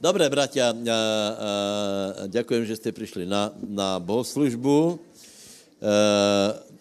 [0.00, 0.72] Dobré, bratia,
[2.24, 4.96] ďakujem, že ste prišli na, na bohoslužbu.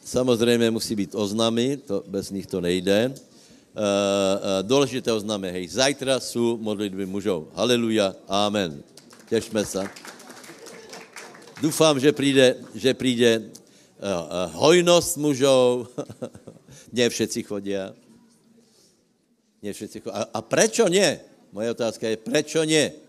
[0.08, 3.12] Samozřejmě musí být oznamy, to, bez nich to nejde.
[4.64, 7.52] Důležité oznámy, hej, zajtra jsou modlitby mužov.
[7.60, 8.80] Haleluja, amen.
[9.28, 9.84] Těšme se.
[11.60, 13.52] Doufám, že přijde, že přijde
[14.56, 15.92] hojnost mužov.
[16.96, 17.76] ne všetci chodí.
[19.60, 20.16] Ne všetci chodí.
[20.16, 21.20] A, a prečo ne?
[21.52, 23.09] Moje otázka je, prečo ne?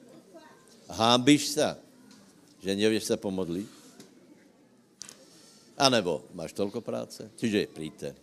[0.91, 1.77] Hámbíš se,
[2.61, 3.69] že nevíš se pomodlit?
[5.79, 7.31] A nebo máš tolko práce?
[7.37, 8.07] Čiže přijďte.
[8.07, 8.15] E,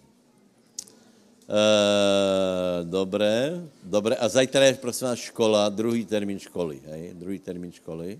[2.84, 4.16] dobré, dobré.
[4.16, 7.11] A zajtra je, prosím vás, škola, druhý termín školy, hej?
[7.16, 8.13] Druhý termín školy.
[8.13, 8.20] E,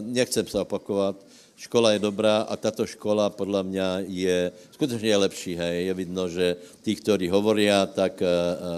[0.00, 1.26] nechcem se opakovat.
[1.56, 5.86] Škola je dobrá a tato škola podle mě je, skutečně je lepší, hej?
[5.86, 8.26] Je vidno, že tí, kteří hovorí, tak e,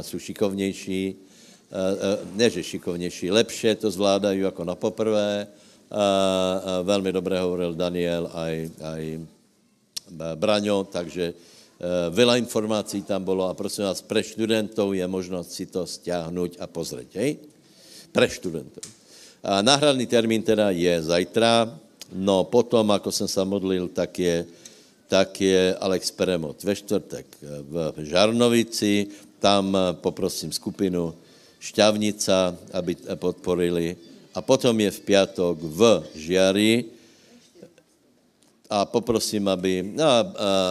[0.03, 1.17] jsou šikovnější,
[2.35, 5.47] ne, že šikovnější, lepše to zvládají jako na poprvé.
[6.83, 9.03] Velmi dobré hovoril Daniel aj, aj
[10.39, 11.35] Braňo, takže
[12.11, 16.67] veľa informací tam bylo a prosím vás, pre študentov je možnost si to stiahnuť a
[16.67, 17.41] pozrieť, hej?
[18.13, 18.85] Pre študentov.
[19.41, 21.73] A náhradný termín teda je zajtra,
[22.13, 24.47] no potom, ako jsem se modlil, tak je,
[25.09, 29.07] tak je Alex Peremot ve čtvrtek v Žarnovici,
[29.41, 29.73] tam
[30.05, 31.15] poprosím skupinu
[31.61, 33.97] Šťavnica, aby podporili.
[34.33, 35.81] A potom je v piatok v
[36.17, 36.73] Žiari.
[38.71, 39.85] A poprosím, aby...
[39.85, 40.25] No, a,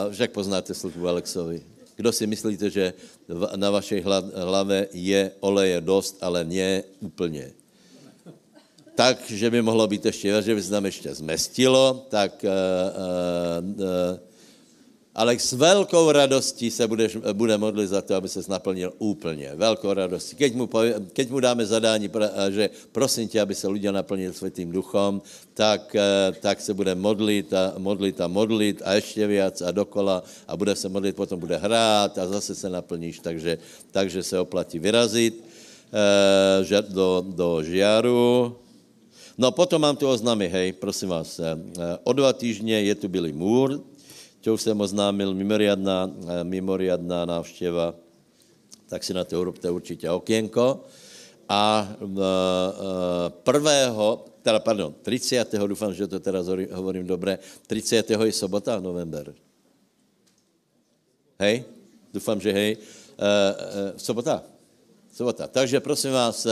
[0.10, 1.62] však poznáte službu Alexovi.
[1.96, 2.96] Kdo si myslíte, že
[3.60, 4.02] na vašej
[4.34, 7.52] hlave je oleje dost, ale ne úplně.
[8.96, 12.52] Tak, že by mohlo být ještě, že by se nám ještě zmestilo, tak uh,
[13.80, 14.29] uh,
[15.20, 19.52] ale s velkou radostí se budeš, bude modlit za to, aby se naplnil úplně.
[19.56, 20.40] Velkou radostí.
[20.40, 20.66] Keď mu,
[21.12, 22.08] keď mu dáme zadání,
[22.50, 25.20] že prosím tě, aby se lidé naplnili světým duchom,
[25.54, 30.24] tak, eh, tak se bude modlit a modlit a modlit a ještě víc a dokola
[30.48, 33.60] a bude se modlit, potom bude hrát a zase se naplníš, takže,
[33.92, 38.56] takže se oplatí vyrazit e, do, do žiaru.
[39.36, 41.40] No potom mám tu oznámy, hej, prosím vás,
[42.04, 43.80] o dva týždně je tu Billy Moore,
[44.42, 47.96] čo už jsem oznámil, mimoriadná, eh, mimoriadná návštěva,
[48.90, 50.84] tak si na to urobte určitě okienko.
[51.50, 52.14] A uh,
[53.30, 55.58] prvého, teda pardon, 30.
[55.58, 58.06] doufám, že to teda hovorím dobré, 30.
[58.10, 59.34] je sobota, november.
[61.40, 61.66] Hej?
[62.14, 62.78] Doufám, že hej.
[63.98, 64.44] Sobota.
[65.10, 65.48] Sobota.
[65.48, 66.48] Takže prosím vás,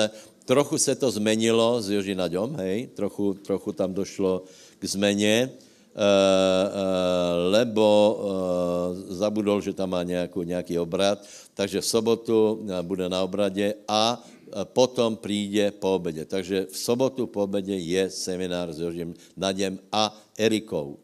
[0.45, 2.87] trochu se to zmenilo s Jožinaďom, hej?
[2.97, 4.49] Trochu, trochu tam došlo
[4.79, 5.53] k zmeně.
[5.97, 11.25] Eh, eh, lebo eh, zabudol, že tam má nějakou, nějaký obrat,
[11.57, 14.21] takže v sobotu bude na obradě a
[14.63, 16.25] potom přijde po obědě.
[16.25, 21.01] Takže v sobotu po obědě je seminár s Jožím Naděm a Erikou.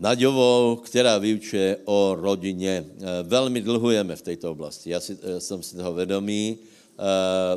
[0.00, 2.84] Naďovou, která vyučuje o rodině.
[3.22, 4.90] Velmi dlhujeme v této oblasti.
[4.90, 6.58] Já si, jsem si toho vědomý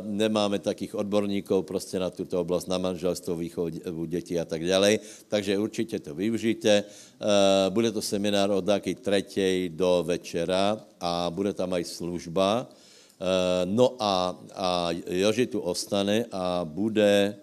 [0.02, 4.98] nemáme takých odborníků prostě na tuto oblast, na manželstvo, výchovu dětí a tak dále.
[5.28, 6.84] Takže určitě to využijte.
[6.84, 12.68] Eh, bude to seminár od nějaké třetí do večera a bude tam aj služba.
[12.68, 17.36] Eh, no a, a Joži tu ostane a bude,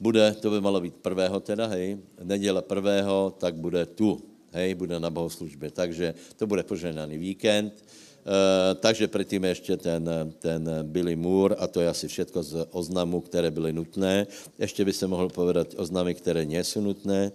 [0.00, 4.20] bude, to by malo být prvého teda, hej, neděle prvého, tak bude tu,
[4.52, 5.70] hej, bude na bohoslužbě.
[5.70, 7.84] Takže to bude poženaný víkend.
[8.22, 13.20] Uh, takže předtím ještě ten, ten Billy Moore a to je asi všechno z oznamů,
[13.20, 14.26] které byly nutné.
[14.58, 17.32] Ještě by se mohl povedat oznamy, které nejsou nutné,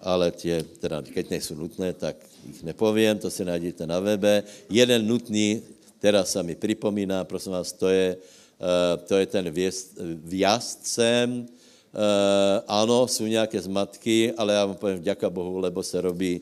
[0.00, 2.16] ale tě, teda keď nejsou nutné, tak
[2.46, 4.42] jich nepovím, to si najdete na webe.
[4.70, 5.62] Jeden nutný,
[5.98, 11.46] teraz se mi připomíná, prosím vás, to je, uh, to je ten věst, vjazdcem,
[11.88, 16.40] Uh, ano, jsou nějaké zmatky, ale já vám povím, děka Bohu, lebo se robí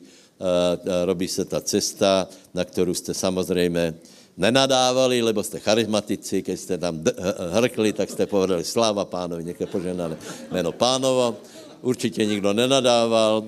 [1.05, 3.93] robí se ta cesta, na kterou jste samozřejmě
[4.37, 7.03] nenadávali, lebo jste charizmatici, když jste tam
[7.51, 10.17] hrkli, tak jste povedali sláva pánovi, někde poženané
[10.51, 11.37] jméno pánovo.
[11.81, 13.45] Určitě nikdo nenadával,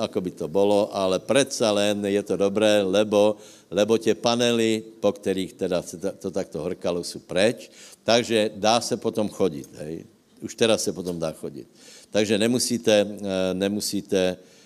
[0.00, 3.36] ako by to bylo, ale predsa len je to dobré, lebo,
[3.70, 5.82] lebo tě panely, po kterých teda
[6.18, 7.70] to takto hrkalo, jsou preč,
[8.04, 9.68] takže dá se potom chodit.
[9.80, 10.04] Hej.
[10.44, 11.66] Už teraz se potom dá chodit.
[12.10, 13.16] Takže nemusíte,
[13.52, 14.57] nemusíte Eh, eh,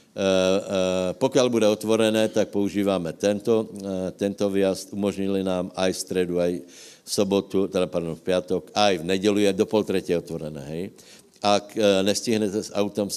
[1.12, 4.92] pokud bude otvorené, tak používáme tento, eh, tento výjazd.
[4.92, 6.52] Umožnili nám aj středu, aj
[7.04, 10.90] v sobotu, teda pardon, v pátek, aj v nedělu je do pol třetí otvorené, hej.
[11.42, 11.74] Ak
[12.06, 13.10] nestihnete s autem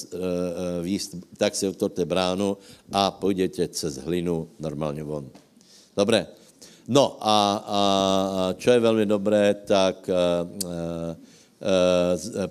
[0.81, 2.57] výjist, tak si otvorte bránu
[2.89, 5.29] a půjdete cez hlinu normálně von.
[5.93, 6.25] Dobré.
[6.89, 7.79] No a, a
[8.57, 11.17] čo je veľmi dobré, tak a, a,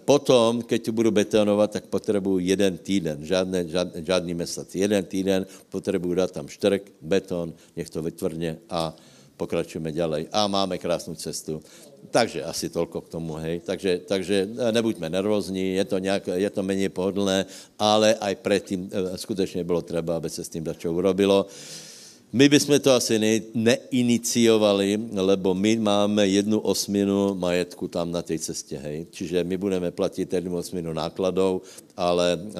[0.05, 4.69] potom, keď tu budu betonovat, tak potřebuju jeden týden, žádné, žádný, žádný mesec.
[4.75, 8.97] Jeden týden potřebuju dát tam štrk, beton, nech to vytvrdne a
[9.37, 10.31] pokračujeme ďalej.
[10.33, 11.63] A máme krásnou cestu.
[12.11, 13.61] Takže asi tolko k tomu, hej.
[13.65, 17.47] Takže, takže nebuďme nervózní, je to, nějak, je to méně pohodlné,
[17.79, 21.47] ale aj predtým e, skutečně bylo třeba, aby se s tím dačo urobilo.
[22.35, 28.35] My bychom to asi ne, neiniciovali, lebo my máme jednu osminu majetku tam na té
[28.39, 29.07] cestě, hej.
[29.11, 31.63] Čiže my budeme platit jednu osminu nákladů,
[31.97, 32.53] ale, uh,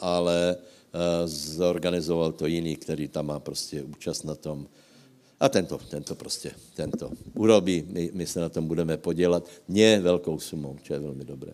[0.00, 1.00] ale uh,
[1.32, 4.68] zorganizoval to jiný, který tam má prostě účast na tom.
[5.40, 10.38] A tento, tento prostě, tento urobí, my, my se na tom budeme podělat, ne velkou
[10.38, 11.52] sumou, čo je velmi dobré.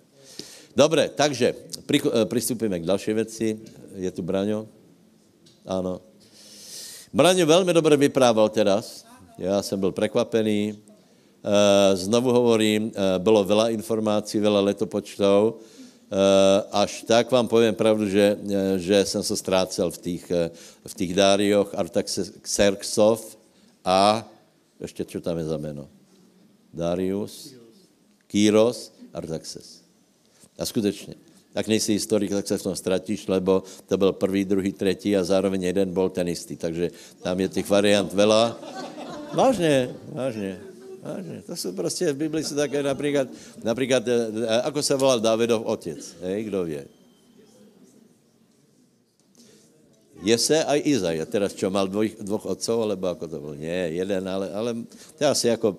[0.77, 1.55] Dobré, takže
[1.95, 3.59] eh, přistupíme k další věci.
[3.95, 4.67] Je tu Braňo?
[5.67, 6.12] Ano.
[7.13, 9.05] Braňo velmi dobře vyprával teraz.
[9.39, 10.79] Já jsem byl překvapený.
[11.45, 15.61] Eh, znovu hovorím, eh, bylo veľa informací, veľa letopočtov.
[16.73, 18.37] Až tak vám povím pravdu, že,
[18.77, 20.25] že jsem se ztrácel v těch,
[20.87, 23.37] v těch dárioch Artaxerxov,
[23.85, 24.29] a
[24.81, 25.89] ještě čo tam je za jméno?
[26.75, 27.55] Darius,
[28.27, 29.81] Kýros, Artaxes.
[30.59, 31.15] A skutečně,
[31.53, 35.25] tak nejsi historik, tak se v tom ztratíš, lebo to byl prvý, druhý, třetí a
[35.25, 36.57] zároveň jeden byl ten istý.
[36.57, 36.91] Takže
[37.23, 38.57] tam je těch variant vela.
[39.35, 40.61] Vážně, vážně.
[41.03, 41.43] Vážně.
[41.47, 43.29] To jsou prostě, v Biblii jsou také například,
[43.65, 46.79] například, eh, eh, ako se volal Davidov otec, hej, kdo ví?
[50.23, 51.19] Jese a Izaj.
[51.19, 53.55] A teraz čo, mal dvoj, dvoch otcov, alebo ako to bol?
[53.59, 54.71] Nie, jeden, ale, ale
[55.19, 55.77] to asi jako,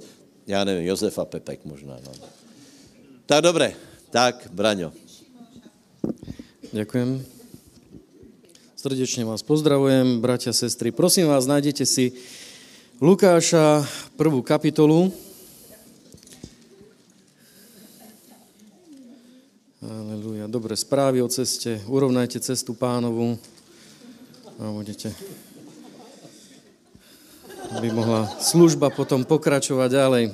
[0.47, 1.95] já nevím, Josef a Pepek možná.
[2.03, 2.11] No.
[3.25, 3.73] Tak dobré,
[4.11, 4.91] tak, Braňo.
[6.73, 7.21] Ďakujem.
[8.73, 10.89] Srdečne vás pozdravujem, bratia, sestry.
[10.89, 12.17] Prosím vás, nájdete si
[12.97, 13.85] Lukáša,
[14.17, 15.13] prvú kapitolu.
[19.85, 20.49] Aleluja.
[20.49, 21.77] Dobre správy o ceste.
[21.85, 23.37] Urovnajte cestu pánovu.
[24.57, 25.13] A budete
[27.77, 30.25] aby mohla služba potom pokračovať ďalej.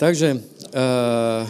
[0.00, 1.44] Takže uh,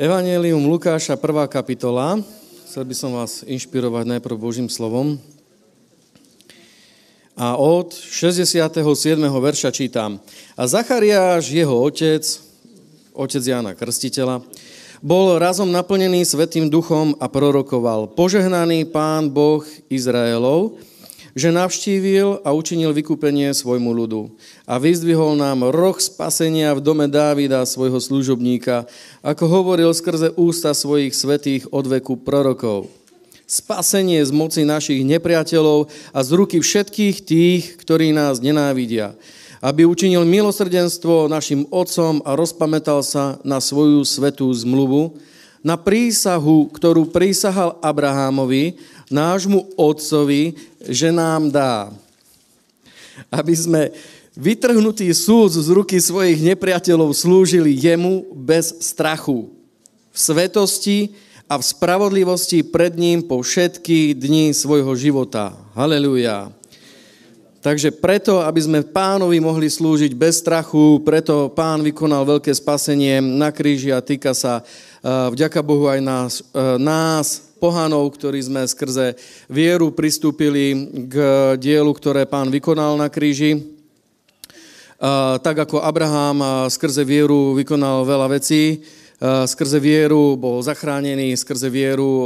[0.00, 2.24] Evangelium Lukáša, prvá kapitola.
[2.64, 5.20] Chcel by som vás inšpirovať najprv Božím slovom.
[7.36, 8.80] A od 67.
[9.20, 10.16] verša čítam.
[10.56, 12.24] A Zachariáš, jeho otec,
[13.12, 14.40] otec Jana Krstiteľa,
[15.04, 18.16] bol razom naplnený Svetým duchom a prorokoval.
[18.16, 19.60] Požehnaný pán Boh
[19.92, 20.80] Izraelov,
[21.34, 24.30] že navštívil a učinil vykúpenie svojmu ľudu.
[24.66, 28.86] A vyzdvihol nám roh spasenia v dome Dávida, svojho služobníka,
[29.22, 32.90] ako hovoril skrze ústa svojich svetých od veku prorokov.
[33.50, 39.18] Spasenie z moci našich nepriateľov a z ruky všetkých tých, ktorí nás nenávidia
[39.60, 45.20] aby učinil milosrdenstvo našim otcom a rozpamätal sa na svoju svetú zmluvu,
[45.60, 48.80] na prísahu, ktorú prísahal Abrahámovi,
[49.10, 50.54] nášmu otcovi,
[50.86, 51.90] že nám dá.
[53.28, 53.82] Aby sme
[54.38, 59.50] vytrhnutý súd z ruky svojich nepriateľov slúžili jemu bez strachu,
[60.10, 60.98] v svetosti
[61.50, 65.52] a v spravodlivosti pred ním po všetky dni svojho života.
[65.74, 66.54] Halelujá.
[67.60, 73.52] Takže preto, aby sme pánovi mohli slúžiť bez strachu, preto pán vykonal veľké spasenie na
[73.52, 79.20] kríži a týka sa uh, vďaka Bohu aj nás, uh, nás, pohanov, ktorí sme skrze
[79.52, 80.72] vieru pristúpili
[81.06, 81.16] k
[81.60, 83.76] dielu, ktoré pán vykonal na kríži.
[85.40, 88.80] Tak ako Abraham skrze vieru vykonal veľa vecí,
[89.20, 92.24] skrze vieru bol zachránený, skrze vieru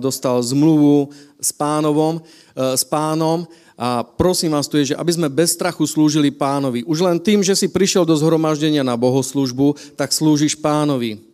[0.00, 2.20] dostal zmluvu s pánovom,
[2.56, 3.48] s pánom
[3.80, 6.84] a prosím vás tu je, že aby sme bez strachu slúžili pánovi.
[6.84, 11.29] Už len tým, že si prišiel do zhromaždenia na bohoslužbu, tak slúžiš pánovi.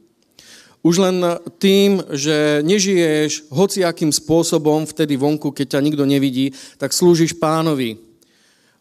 [0.85, 1.23] Už len
[1.61, 7.99] tým, že nežiješ hociakým spôsobom vtedy vonku, keď ťa nikto nevidí, tak slúžiš pánovi.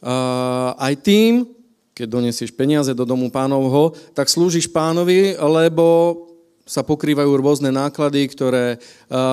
[0.06, 1.50] Uh, aj tým,
[1.96, 6.20] keď donesieš peniaze do domu pánovho, tak slúžiš pánovi, lebo
[6.66, 8.82] sa pokrývajú rôzne náklady, ktoré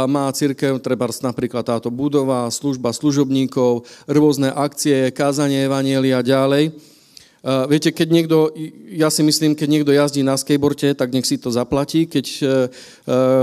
[0.04, 6.91] má církev, treba napríklad táto budova, služba služobníkov, rôzne akcie, kázanie evanielia a ďalej.
[7.42, 8.54] Viete, keď niekto,
[8.94, 12.06] ja si myslím, keď niekto jazdí na skateboarde, tak nech si to zaplatí.
[12.06, 12.48] Keď e, e,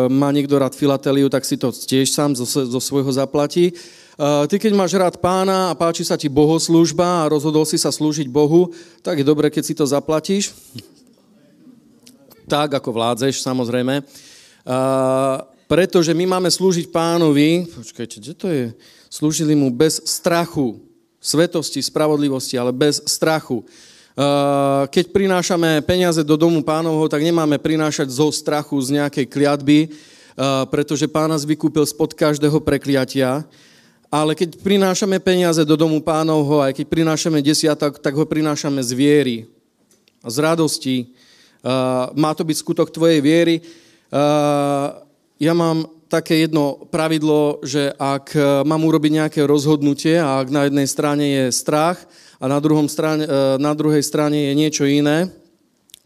[0.07, 3.75] má niekto rád filateliu, tak si to tiež sám zo, zo svojho zaplatí.
[4.19, 8.27] Ty, keď máš rád pána a páči sa ti bohoslúžba a rozhodol si sa slúžiť
[8.27, 8.67] Bohu,
[8.99, 10.51] tak je dobré, keď si to zaplatíš
[12.49, 14.01] tak, ako vládzeš, samozrejme.
[15.69, 18.65] Pretože my máme slúžiť pánovi, počkajte, kde to je?
[19.13, 20.81] Slúžili mu bez strachu.
[21.21, 23.61] svetosti, spravodlivosti, ale bez strachu.
[24.19, 29.87] Eh, keď prinášame peniaze do domu pánovho, tak nemáme prinášať zo strachu z nejakej kliatby,
[29.87, 29.91] eh,
[30.67, 33.47] pretože pán nás vykúpil spod každého prekliatia.
[34.11, 38.91] Ale keď prinášame peniaze do domu pánovho, aj keď prinášame desiatok, tak ho prinášame z
[38.91, 39.37] viery,
[40.27, 40.97] z radosti.
[40.99, 43.63] Eh, má to byť skutok tvojej viery.
[45.39, 48.33] Ja mám také jedno pravidlo, že ak
[48.65, 52.01] mám urobiť nejaké rozhodnutie a ak na jednej strane je strach,
[52.39, 53.29] a na, druhom strane, e,
[53.59, 55.27] na druhej strane je niečo iné,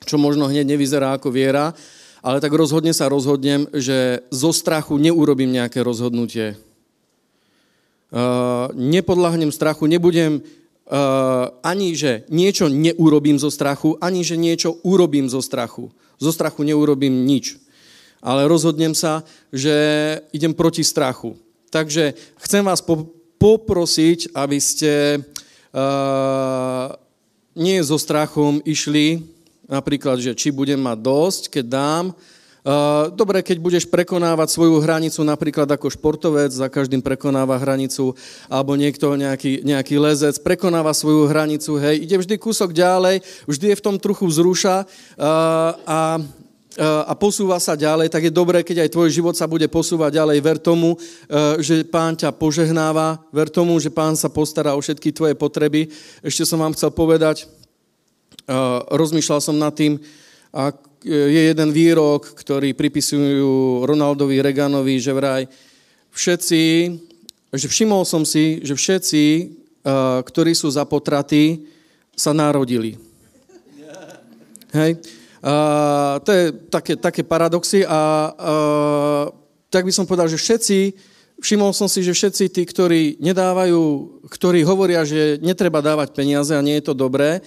[0.04, 1.78] čo možno hneď nevyzerá ako viera,
[2.26, 6.56] ale tak rozhodne sa rozhodnem, že zo strachu neurobím nejaké rozhodnutie.
[8.14, 15.26] Uh, nepodľahnem strachu, nebudem uh, ani, že niečo neurobím zo strachu, ani, že niečo urobím
[15.26, 15.90] zo strachu.
[16.22, 17.58] Zo strachu neurobím nič.
[18.22, 19.74] Ale rozhodnem sa, že
[20.30, 21.36] idem proti strachu.
[21.74, 22.14] Takže
[22.46, 22.86] chcem vás
[23.42, 25.20] poprosiť, aby ste
[27.54, 29.26] nie so strachom išli,
[29.66, 32.06] napríklad, že či budem mať dosť, keď dám.
[32.64, 38.16] Uh, dobre, keď budeš prekonávať svoju hranicu, napríklad ako športovec, za každým prekonáva hranicu,
[38.48, 43.20] alebo niekto, nejaký, nejaký lezec, prekonáva svoju hranicu, hej, ide vždy kúsok ďalej,
[43.52, 44.88] vždy je v tom truchu vzruša uh,
[45.84, 46.43] a Eh,
[46.82, 50.38] a posúva sa ďalej, tak je dobré, keď aj tvoj život sa bude posúvať ďalej.
[50.42, 55.14] Ver tomu, eh, že pán ťa požehnáva, ver tomu, že pán sa postará o všetky
[55.14, 55.86] tvoje potreby.
[56.26, 58.54] Ešte som vám chcel povedať, eh,
[58.90, 60.02] rozmýšľal som nad tým,
[60.54, 60.70] a
[61.04, 65.50] je jeden výrok, ktorý pripisujú Ronaldovi Reganovi, že vraj
[66.14, 66.62] všetci,
[67.54, 69.24] že všimol som si, že všetci,
[70.24, 71.66] ktorí sú za potraty,
[72.14, 73.02] sa narodili.
[74.78, 75.02] Hej?
[75.44, 79.28] Uh, to je také, také paradoxy a uh,
[79.68, 80.96] tak by som povedal, že všetci,
[81.44, 83.82] všimol som si, že všetci tí, ktorí nedávajú,
[84.32, 87.44] ktorí hovoria, že netreba dávať peniaze a nie je to dobré,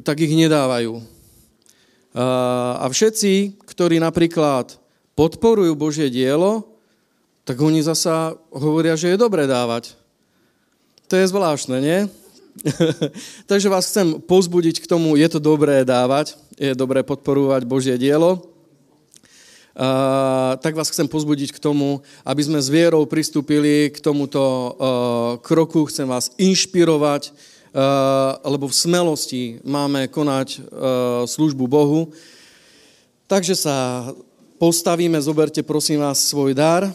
[0.00, 0.96] tak ich nedávajú.
[0.96, 4.80] Uh, a všetci, ktorí napríklad
[5.12, 6.64] podporujú Božie dielo,
[7.44, 9.92] tak oni zasa hovoria, že je dobré dávať.
[11.12, 11.98] To je zvláštne, nie?
[13.50, 18.36] Takže vás chcem pozbudiť k tomu, je to dobré dávať, je dobré podporovať Božie dielo.
[19.72, 24.68] Uh, tak vás chcem pozbudiť k tomu, aby sme s vierou pristúpili k tomuto uh,
[25.40, 25.88] kroku.
[25.88, 30.60] Chcem vás inšpirovať, uh, lebo v smelosti máme konať
[31.24, 32.12] službu Bohu.
[33.24, 34.10] Takže sa
[34.60, 36.92] postavíme, zoberte prosím vás svoj dar.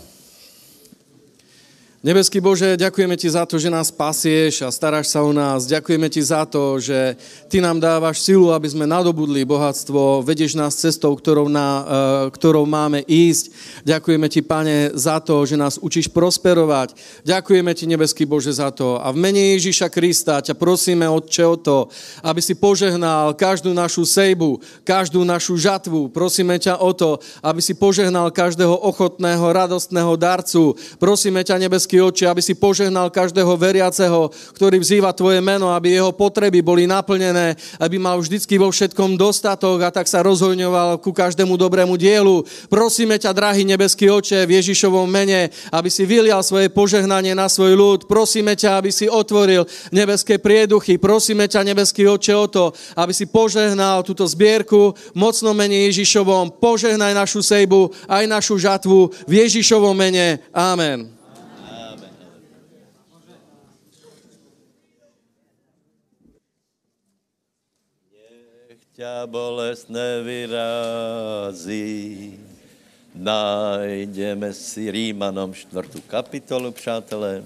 [2.05, 5.65] Nebeský Bože, ďakujeme Ti za to, že nás pasieš a staráš sa o nás.
[5.65, 7.17] Ďakujeme Ti za to, že
[7.49, 11.85] Ty nám dávaš silu, aby sme nadobudli bohatstvo, vedieš nás cestou, ktorou, na, eh,
[12.29, 13.49] ktorou máme ísť.
[13.89, 16.93] Ďakujeme Ti, Pane, za to, že nás učíš prosperovať.
[17.25, 19.01] Ďakujeme Ti, Nebeský Bože, za to.
[19.01, 21.89] A v mene Ježíša Krista ťa prosíme, Otče, o to,
[22.21, 26.13] aby si požehnal každú našu sejbu, každú našu žatvu.
[26.13, 30.77] Prosíme ťa o to, aby si požehnal každého ochotného, radostného darcu.
[31.01, 35.95] Prosíme ťa, Nebeský nebeský oči, aby si požehnal každého veriaceho, ktorý vzýva Tvoje meno, aby
[35.95, 41.15] jeho potreby boli naplnené, aby mal vždycky vo všetkom dostatok a tak sa rozhojňoval ku
[41.15, 42.43] každému dobrému dielu.
[42.67, 47.73] Prosíme ťa, drahý nebeský oče, v Ježišovom mene, aby si vylial svoje požehnanie na svoj
[47.79, 47.99] ľud.
[48.11, 49.63] Prosíme ťa, aby si otvoril
[49.95, 50.99] nebeské prieduchy.
[50.99, 52.63] Prosíme ťa, nebeský oče, o to,
[52.99, 56.59] aby si požehnal túto zbierku v mocnom mene Ježišovom.
[56.59, 60.43] Požehnaj našu sejbu, aj našu žatvu v Ježišovom mene.
[60.51, 61.14] Amen.
[68.95, 72.31] Ťa bolestné vyrazí.
[73.11, 77.43] Najdeme si Rímanom čtvrtú kapitolu, přátelé.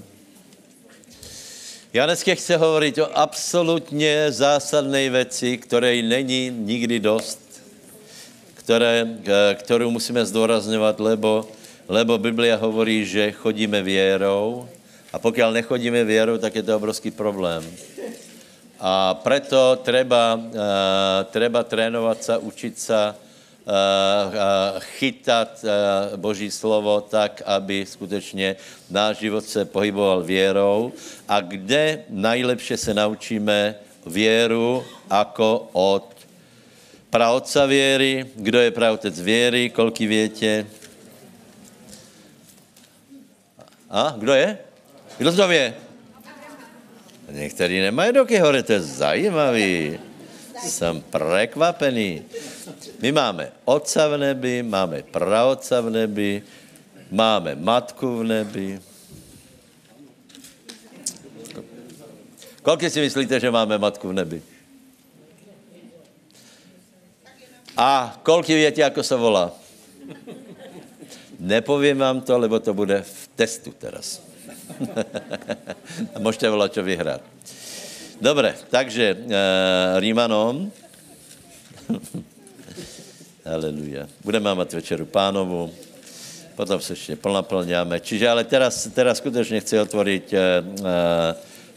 [1.90, 7.42] Já dneska chci hovoriť o absolutně zásadnej věci, které není nikdy dost,
[8.54, 9.10] které,
[9.58, 11.50] kterou musíme zdôrazňovat, lebo,
[11.90, 14.70] lebo Biblia hovorí, že chodíme věrou
[15.14, 17.89] a pokud nechodíme věrou, tak je to obrovský problém.
[18.80, 20.52] A preto treba, uh,
[21.32, 28.56] treba trénovat se, učit se, uh, chytat uh, Boží slovo tak, aby skutečně
[28.90, 30.94] náš život se pohyboval věrou.
[31.28, 36.16] A kde najlepše se naučíme věru jako od
[37.10, 38.26] praotca věry.
[38.36, 39.70] Kdo je praotec věry?
[39.70, 40.68] Kolky větě?
[43.90, 44.58] A, kdo je?
[45.18, 45.89] Kdo to ví?
[47.32, 50.00] Některý nemají doky hory, to je zajímavý.
[50.64, 52.24] Jsem prekvapený.
[53.02, 56.44] My máme otca v nebi, máme praotca v nebi,
[57.12, 58.80] máme matku v nebi.
[62.62, 64.42] Kolik si myslíte, že máme matku v nebi?
[67.78, 69.52] A kolik větě, jako se volá?
[71.40, 74.29] Nepovím vám to, lebo to bude v testu teraz.
[76.20, 77.22] Můžete volat, čo vyhrát.
[78.22, 80.72] Dobre, takže uh, Rímanom.
[83.54, 84.08] Aleluja.
[84.24, 85.72] Budeme mít večeru pánovu,
[86.56, 88.00] potom se ještě plnaplňáme.
[88.00, 90.40] Čiže ale teraz, teraz skutečně chci otvorit uh,
[90.80, 90.86] uh,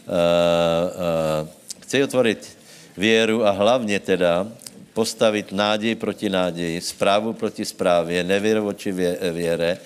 [0.05, 1.47] uh,
[1.79, 2.57] chci otvorit
[2.97, 4.47] věru a hlavně teda
[4.93, 8.91] postavit nádej proti nádeji, zprávu proti správě, nevěru oči
[9.31, 9.77] věre,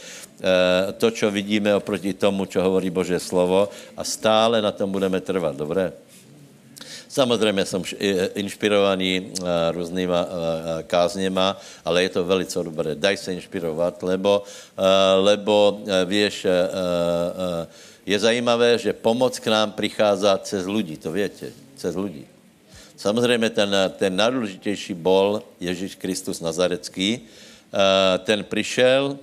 [0.98, 5.56] to, co vidíme oproti tomu, co hovorí Bože slovo a stále na tom budeme trvat,
[5.56, 5.94] dobré?
[7.10, 7.82] Samozřejmě jsem
[8.36, 9.34] inspirovaný
[9.72, 10.28] různýma
[10.88, 12.96] kázněma, ale je to velice dobré.
[12.96, 14.44] Daj se inspirovat, lebo,
[15.24, 16.48] lebo víš,
[18.06, 22.28] je zajímavé, že pomoc k nám přichází cez lidi, to víte, cez lidi.
[22.98, 27.22] Samozřejmě ten, ten nejdůležitější bol Ježíš Kristus Nazarecký,
[28.24, 29.18] ten přišel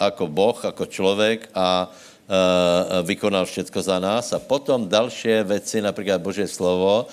[0.00, 1.92] jako Boh, jako člověk a
[3.02, 7.06] vykonal všechno za nás a potom další věci, například Bože slovo,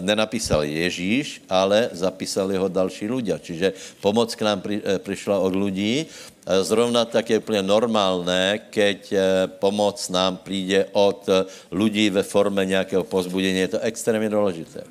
[0.00, 3.38] nenapísal Ježíš, ale zapísali ho další ľudia.
[3.40, 4.62] Čiže pomoc k nám
[4.98, 6.04] přišla od lidí.
[6.48, 9.14] Zrovna tak je úplně normálné, keď
[9.46, 11.28] pomoc nám přijde od
[11.72, 13.58] lidí ve formě nějakého pozbudení.
[13.58, 14.84] Je to extrémně důležité.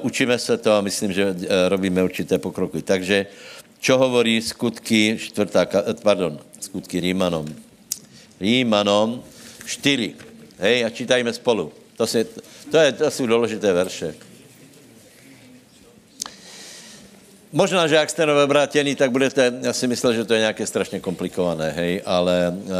[0.00, 1.36] Učíme se to a myslím, že
[1.68, 2.82] robíme určité pokroky.
[2.82, 3.26] Takže
[3.78, 5.68] čo hovorí skutky čtvrtá,
[6.02, 7.46] pardon, skutky Rímanom.
[8.40, 9.22] Rímanom
[9.62, 10.14] 4.
[10.58, 11.72] Hej, a čítajme spolu.
[11.96, 12.26] To, si,
[12.70, 14.14] to, je, to jsou důležité verše.
[17.52, 21.00] Možná, že jak jste novobrátěný, tak budete, já si myslel, že to je nějaké strašně
[21.00, 22.72] komplikované, hej, ale uh,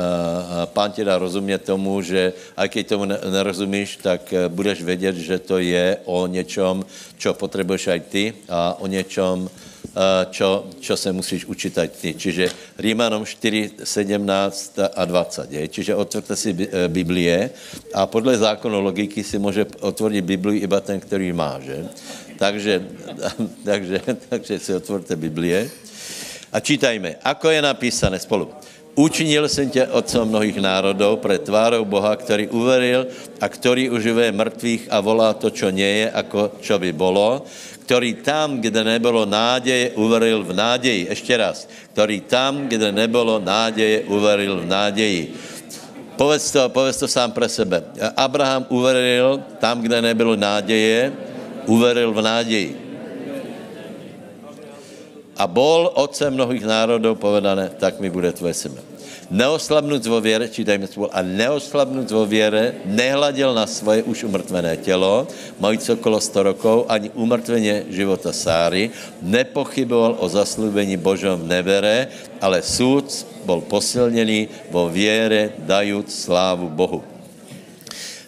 [0.64, 5.38] pán ti dá rozumět tomu, že a když tomu nerozumíš, tak uh, budeš vědět, že
[5.38, 6.82] to je o něčem,
[7.18, 9.48] čo potřebuješ aj ty a o něčem,
[10.30, 12.14] čo, čo se musíš učit aj ty.
[12.14, 15.52] Čiže Rímanom 4, 17 a 20.
[15.52, 15.68] Je?
[15.68, 16.52] Čiže otvorte si
[16.88, 17.50] Biblie
[17.94, 21.88] a podle zákonu logiky si může otvorit Biblii iba ten, který má, že?
[22.38, 22.84] Takže,
[23.64, 25.70] takže, takže si otvorte Biblie
[26.52, 27.20] a čítajme.
[27.20, 28.48] Ako je napísané spolu.
[28.96, 33.06] Učinil jsem tě otcem mnohých národů před tvárou Boha, který uveril
[33.40, 37.44] a který uživuje mrtvých a volá to, čo nie je, ako čo by bolo,
[37.84, 41.06] který tam, kde nebylo náděje, uveril v náději.
[41.12, 41.68] Ještě raz.
[41.92, 45.22] Který tam, kde nebylo náděje, uveril v náději.
[46.16, 47.84] Povedz to, povedz to sám pre sebe.
[48.16, 51.12] Abraham uveril tam, kde nebylo náděje,
[51.66, 52.70] uveril v náději.
[55.36, 58.80] A bol otcem mnohých národů povedané, tak mi bude tvoje seme.
[59.30, 65.26] Neoslabnut vo věre, čítajme spolu, a neoslabnut vo věre, nehladil na svoje už umrtvené tělo,
[65.58, 68.90] majíc okolo 100 rokov, ani umrtveně života Sáry,
[69.22, 72.06] nepochyboval o zaslúbení Božom v nevere,
[72.40, 77.15] ale súd bol posilněný vo věre, dajuc slávu Bohu.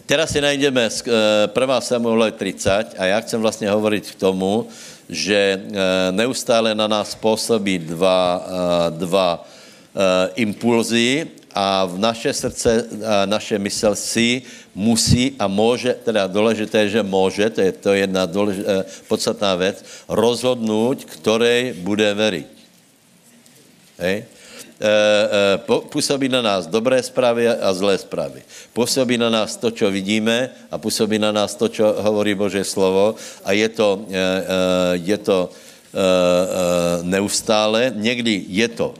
[0.08, 1.80] Teraz si najdeme 1.
[1.84, 4.68] Samuel 30 a já chcem vlastně hovorit k tomu,
[5.08, 5.60] že
[6.10, 8.46] neustále na nás působí dva,
[8.90, 9.44] dva
[10.34, 12.88] impulzy a v naše srdce,
[13.28, 14.42] naše mysl si
[14.74, 18.56] musí a může, teda důležité, že může, to je to jedna důlež,
[19.08, 22.46] podstatná věc, rozhodnout, které bude veriť.
[23.98, 24.24] Hej?
[25.88, 28.42] Působí na nás dobré zprávy a zlé zprávy.
[28.72, 33.14] Působí na nás to, co vidíme a působí na nás to, co hovorí Bože slovo
[33.44, 34.06] a je to,
[34.92, 35.50] je to
[37.02, 37.92] neustále.
[37.96, 38.94] Někdy je to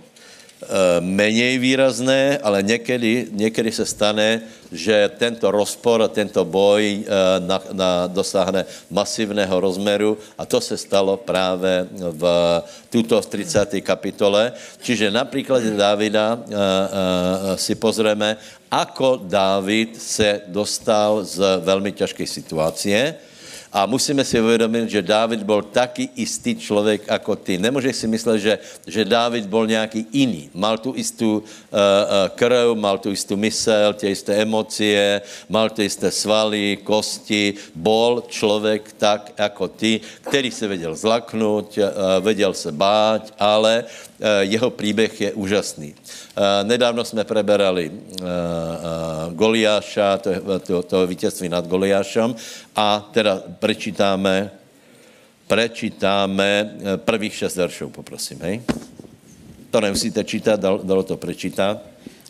[1.00, 4.40] méně výrazné, ale někdy, někdy se stane,
[4.72, 7.04] že tento rozpor a tento boj
[7.38, 12.22] na, na, dosáhne masivného rozmeru a to se stalo právě v
[12.90, 13.80] tuto v 30.
[13.80, 14.52] kapitole.
[14.82, 16.42] Čiže na příkladě Dávida
[17.56, 18.36] si pozřeme,
[18.70, 23.14] ako Dávid se dostal z velmi těžké situace
[23.72, 27.58] a musíme si uvědomit, že Dávid byl taky istý člověk jako ty.
[27.58, 30.50] Nemůžeš si myslet, že, že Dávid byl nějaký jiný.
[30.54, 31.44] Mal tu istou uh,
[32.34, 37.54] krv, mal tu istou mysel, tě isté emocie, mal tu isté svaly, kosti.
[37.74, 43.84] Bol člověk tak jako ty, který se věděl zlaknout, uh, věděl se bát, ale
[44.40, 45.94] jeho příběh je úžasný.
[46.62, 47.92] Nedávno jsme preberali
[49.32, 50.30] Goliáša, to,
[50.66, 52.34] to, to vítězství nad Goliášem
[52.76, 54.50] a teda prečítáme,
[55.46, 58.62] prečítáme prvých šest veršů, poprosím, hej?
[59.70, 61.78] To nemusíte čítat, dalo to prečítat.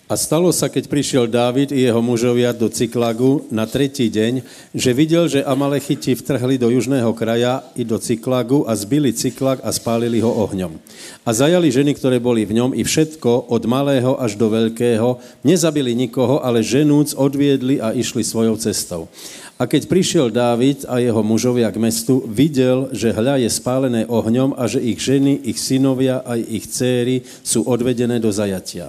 [0.08, 4.40] A stalo sa, keď prišiel Dávid i jeho mužovia do Cyklagu na tretí deň,
[4.72, 9.68] že videl, že Amalechiti vtrhli do južného kraja i do Cyklagu a zbili Cyklag a
[9.68, 10.80] spálili ho ohňom.
[11.28, 15.92] A zajali ženy, ktoré boli v ňom i všetko, od malého až do veľkého, nezabili
[15.92, 19.12] nikoho, ale ženúc odviedli a išli svojou cestou.
[19.60, 24.56] A keď prišiel Dávid a jeho mužovia k mestu, videl, že hľa je spálené ohňom
[24.56, 28.88] a že ich ženy, ich synovia aj ich céry sú odvedené do zajatia.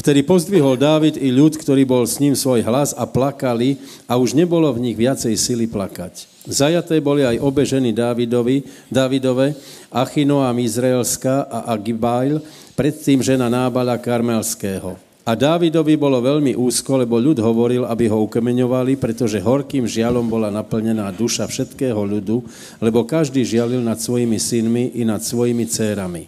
[0.00, 3.76] Vtedy pozdvihol Dávid i ľud, ktorý bol s ním svoj hlas a plakali
[4.08, 6.24] a už nebolo v nich viacej sily plakať.
[6.48, 9.52] Zajaté boli aj obe ženy Dávidovi, Dávidove,
[9.92, 12.40] Achinoam Izraelská a Agibail,
[12.72, 14.96] predtým žena Nábala Karmelského.
[15.20, 20.48] A Dávidovi bolo veľmi úzko, lebo ľud hovoril, aby ho ukemeňovali, pretože horkým žialom bola
[20.48, 22.40] naplnená duša všetkého ľudu,
[22.80, 26.24] lebo každý žialil nad svojimi synmi i nad svojimi cérami.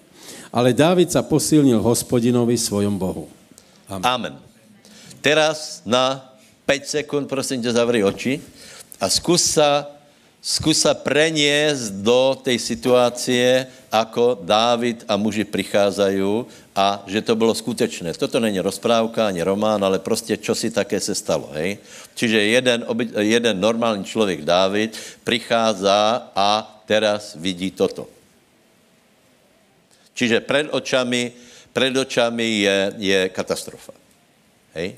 [0.52, 3.32] Ale Dávid sa posilnil hospodinovi svojom Bohu.
[3.88, 4.06] Amen.
[4.06, 4.34] Amen.
[5.20, 6.34] Teraz na
[6.66, 8.40] 5 sekund, prosím tě, zavři oči
[9.00, 9.86] a zkus sa,
[10.42, 18.14] zkus preniesť do tej situácie, ako Dávid a muži pricházají a že to bylo skutečné.
[18.14, 21.50] Toto není rozprávka ani román, ale prostě čo si také se stalo.
[21.54, 21.78] Hej?
[22.14, 22.86] Čiže jeden,
[23.18, 25.86] jeden normální člověk Dávid prichází
[26.34, 28.08] a teraz vidí toto.
[30.14, 31.32] Čiže před očami
[31.72, 33.92] před očami je, je katastrofa.
[34.74, 34.96] Hej?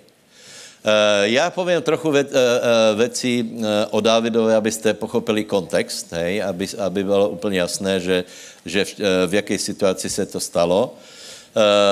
[0.87, 3.57] Eh, já povím trochu ve, eh, eh, věcí
[3.91, 8.25] o Dávidovi, abyste pochopili kontext, hej, aby, aby bylo úplně jasné, že,
[8.67, 8.95] že v,
[9.27, 10.95] v jaké situaci se to stalo.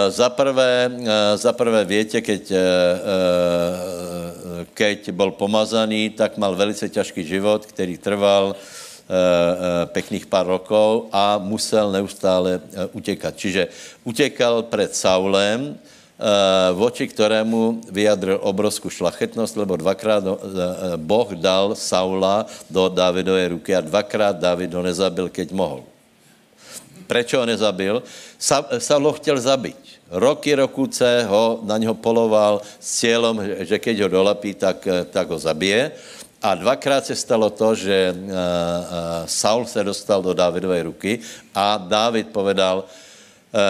[0.09, 0.91] Za prvé,
[1.35, 2.53] za prvé větě, keď,
[4.75, 8.57] keď byl pomazaný, tak mal velice těžký život, který trval
[9.93, 13.35] pekných pár rokov a musel neustále eh, utěkat.
[13.37, 13.69] Čiže
[14.05, 15.79] utěkal před Saulem,
[16.73, 20.23] voči ktorému vyjadril obrovskou šlachetnost, lebo dvakrát
[20.97, 25.83] Boh dal Saula do Dávidové ruky a dvakrát Dávid ho nezabil, keď mohl.
[27.11, 28.03] Proč ho nezabil?
[28.79, 29.83] Saul ho chtěl zabít.
[30.11, 35.39] Roky, rokuce ho na něho poloval s cílem, že keď ho dolapí, tak, tak ho
[35.39, 35.91] zabije.
[36.43, 38.35] A dvakrát se stalo to, že uh, uh,
[39.27, 41.19] Saul se dostal do Dávidové ruky
[41.55, 42.85] a Dávid povedal,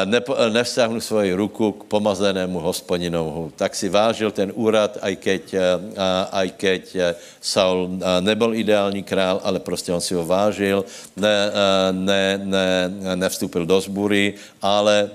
[0.07, 3.51] nepo, nevzťahnu svoji ruku k pomazenému hospodinovu.
[3.59, 5.43] Tak si vážil ten úrad, aj keď,
[6.31, 6.83] aj keď
[7.43, 10.85] Saul nebyl ideální král, ale prostě on si ho vážil,
[11.17, 11.51] ne,
[11.91, 12.69] ne, ne,
[13.19, 15.11] nevstúpil do zbury, ale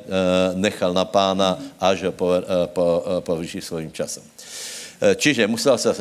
[0.60, 2.36] nechal na pána, až ho po,
[2.76, 4.24] po, povyší svým časem.
[4.98, 5.96] Eh, čiže musel se uh,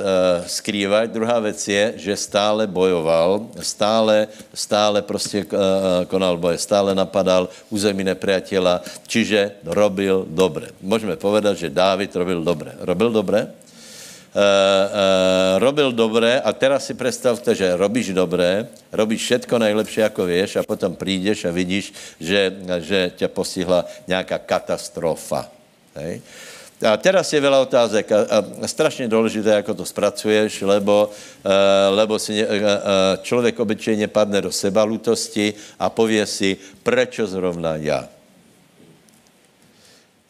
[0.47, 1.11] skrývat.
[1.13, 5.61] Druhá věc je, že stále bojoval, stále, stále prostě uh,
[6.09, 10.73] konal boje, stále napadal území nepriatela, čiže robil dobře.
[10.81, 12.73] Můžeme povedat, že Dávid robil dobře.
[12.81, 13.41] Robil dobře?
[14.37, 20.25] Uh, uh, robil dobré a teraz si představte, že robíš dobré, robíš všetko nejlepší, jako
[20.25, 25.49] věš a potom přijdeš a vidíš, že, že tě postihla nějaká katastrofa.
[25.95, 26.21] Hej?
[26.77, 28.19] A teraz je veľa otázek a,
[28.61, 31.53] a strašně důležité, jako to spracuješ, lebo, uh,
[31.97, 32.53] lebo si uh,
[33.23, 38.09] člověk obyčejně padne do sebalutosti a pově si, prečo zrovna já.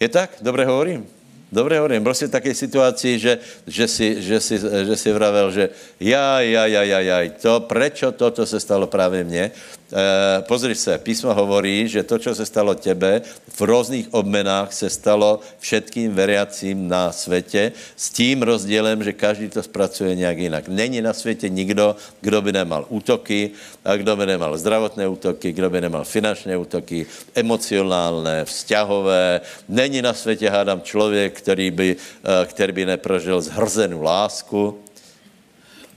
[0.00, 0.30] Je tak?
[0.40, 1.06] Dobře hovorím?
[1.52, 2.02] Dobře hovorím.
[2.02, 5.68] Byl jsi v také situaci, že, že, si, že, si, že si vravel, že
[6.00, 9.50] ja, ja, ja, ja, ja, to, prečo toto se stalo právě mně?
[9.86, 14.90] Eh, pozri se, písmo hovorí, že to, co se stalo tebe, v různých obmenách se
[14.90, 20.68] stalo všetkým veriacím na světě s tím rozdílem, že každý to zpracuje nějak jinak.
[20.68, 23.50] Není na světě nikdo, kdo by nemal útoky,
[23.84, 29.40] a kdo by nemal zdravotné útoky, kdo by nemal finančné útoky, emocionálné, vzťahové.
[29.68, 34.82] Není na světě, hádám, člověk, který by, eh, který by neprožil zhrzenou lásku.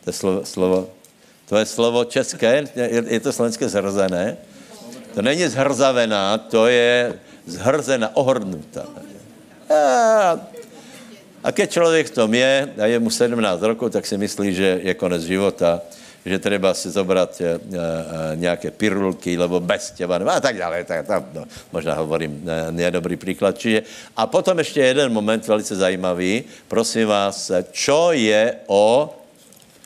[0.04, 0.98] To je slovo, slovo
[1.49, 2.69] to je slovo české,
[3.09, 4.38] je to slovenské zhrzené.
[5.17, 8.85] To není zhrzavená, to je zhrzená, ohrdnutá.
[9.65, 10.38] A,
[11.43, 14.69] a keď člověk v tom je a je mu 17 rokov, tak si myslí, že
[14.85, 15.81] je konec života,
[16.21, 17.57] že treba si zobrat e, e,
[18.38, 20.83] nějaké pirulky, lebo bez těba, a tak dále.
[20.83, 23.57] Tak, tak, no, možná hovorím e, nedobrý příklad.
[23.57, 23.83] Čiže,
[24.17, 26.43] a potom ještě jeden moment velice zajímavý.
[26.67, 29.15] Prosím vás, čo je o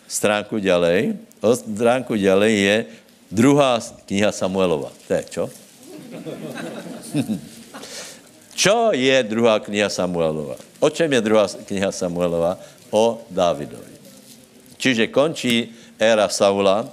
[0.07, 2.75] stránku ďalej, o stránku ďalej je
[3.27, 4.95] druhá kniha Samuelova.
[5.07, 5.43] To je čo?
[8.63, 10.55] čo je druhá kniha Samuelova?
[10.79, 12.55] O čem je druhá kniha Samuelova?
[12.93, 13.91] O Dávidovi.
[14.79, 16.87] Čiže končí éra Saula,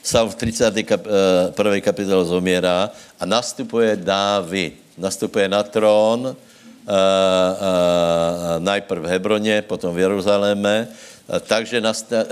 [0.00, 1.52] Saul v 31.
[1.84, 2.88] kapitole zomírá
[3.20, 4.80] a nastupuje Dávid.
[4.96, 6.36] Nastupuje na trón,
[8.58, 10.88] najprv v Hebroně, potom v Jeruzaléme,
[11.40, 11.82] takže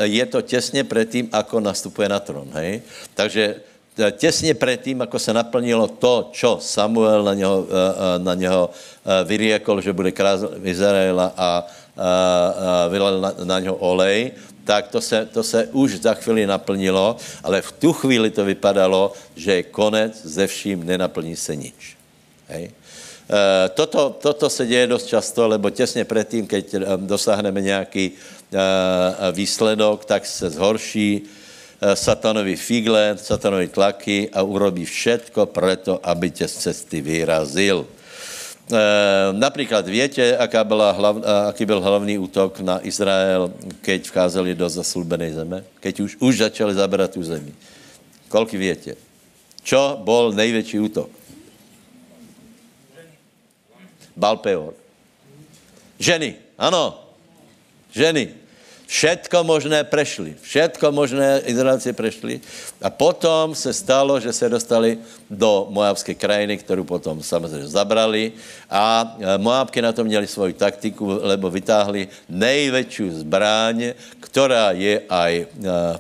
[0.03, 2.49] je to těsně předtím, ako nastupuje na trón.
[2.53, 2.83] Hej?
[3.15, 3.55] Takže
[4.17, 7.67] těsně předtím, ako se naplnilo to, čo Samuel na něho,
[8.19, 8.71] na něho
[9.25, 11.67] vyriekol, že bude král Izraela a
[12.89, 14.33] vylal na, na něho olej,
[14.69, 19.13] tak to se, to se už za chvíli naplnilo, ale v tu chvíli to vypadalo,
[19.37, 21.97] že je konec, ze vším nenaplní se nič.
[22.49, 22.65] Hej?
[22.69, 28.13] E, toto, toto se děje dost často, lebo těsně předtím, keď e, dosáhneme nějaký e,
[29.33, 31.23] výsledok, tak se zhorší
[31.95, 37.87] satanový figle, satanový tlaky a urobí všetko preto, aby tě z cesty vyrazil.
[37.87, 41.17] E, například větě, aká byla hlav,
[41.49, 45.65] aký byl hlavní útok na Izrael, keď vcházeli do zaslúbené zeme?
[45.81, 47.55] Keď už, už začali zabrát tu zemi.
[48.29, 48.97] Kolky větě?
[49.63, 51.11] Čo byl největší útok?
[54.17, 54.75] Balpeor.
[55.99, 57.08] Ženy, ano.
[57.93, 58.49] Ženy.
[58.89, 60.33] Všetko možné prešli.
[60.41, 62.41] Všetko možné Izraelci prešli.
[62.81, 64.97] A potom se stalo, že se dostali
[65.29, 68.33] do Moabské krajiny, kterou potom samozřejmě zabrali.
[68.73, 73.93] A e, Moabky na to měli svoji taktiku, lebo vytáhli největší zbraň,
[74.25, 75.47] která je aj e,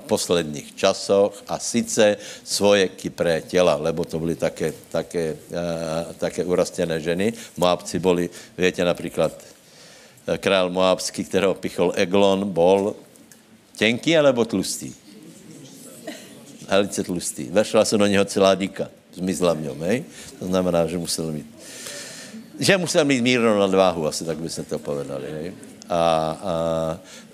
[0.00, 6.40] v posledních časoch a sice svoje kypré těla, lebo to byly také, také, e, také
[6.40, 7.32] urastěné ženy.
[7.56, 9.57] Moabci byli, větě například
[10.36, 12.96] král Moabský, kterého pichol Eglon, bol
[13.78, 14.92] tenký alebo tlustý?
[16.68, 17.48] Velice tlustý.
[17.48, 18.88] Vešla se do něho celá díka.
[19.14, 20.04] Zmizla v něm, hej?
[20.38, 21.46] To znamená, že musel mít
[22.58, 25.26] že musel mít mírnou nadváhu, asi tak by se to povedali.
[25.30, 25.52] Hej?
[25.88, 26.52] A, a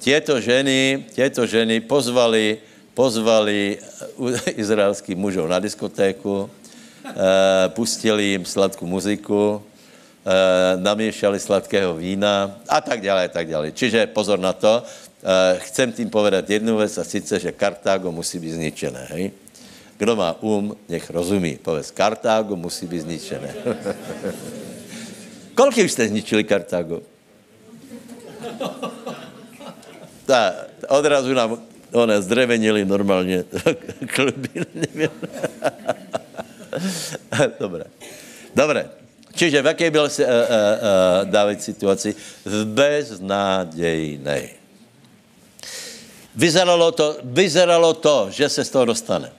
[0.00, 2.58] těto ženy, těto ženy pozvali,
[2.94, 3.78] pozvali
[4.56, 6.50] izraelských mužů na diskotéku,
[7.04, 9.62] e, pustili jim sladkou muziku,
[10.80, 13.72] namiešali sladkého vína a tak dále, tak dále.
[13.72, 14.84] Čiže pozor na to, e,
[15.68, 19.30] chcem tím povedat jednu věc a sice, že Kartágo musí být zničené, hej?
[19.96, 21.58] Kdo má um, nech rozumí.
[21.62, 23.54] Povedz, Kartágo musí být zničené.
[25.54, 27.00] Kolik už jste zničili Kartágo?
[30.26, 30.54] Ta,
[30.88, 31.58] odrazu nám
[31.92, 33.44] one zdrevenili normálně
[34.14, 34.48] kluby.
[37.60, 37.84] Dobré.
[38.54, 39.03] Dobré.
[39.34, 40.26] Čiže v jaké byl uh, uh, uh,
[41.26, 42.14] David situaci?
[42.44, 44.48] V beznádejnej.
[46.34, 49.30] Vyzeralo to, vyzeralo to, že se z toho dostane.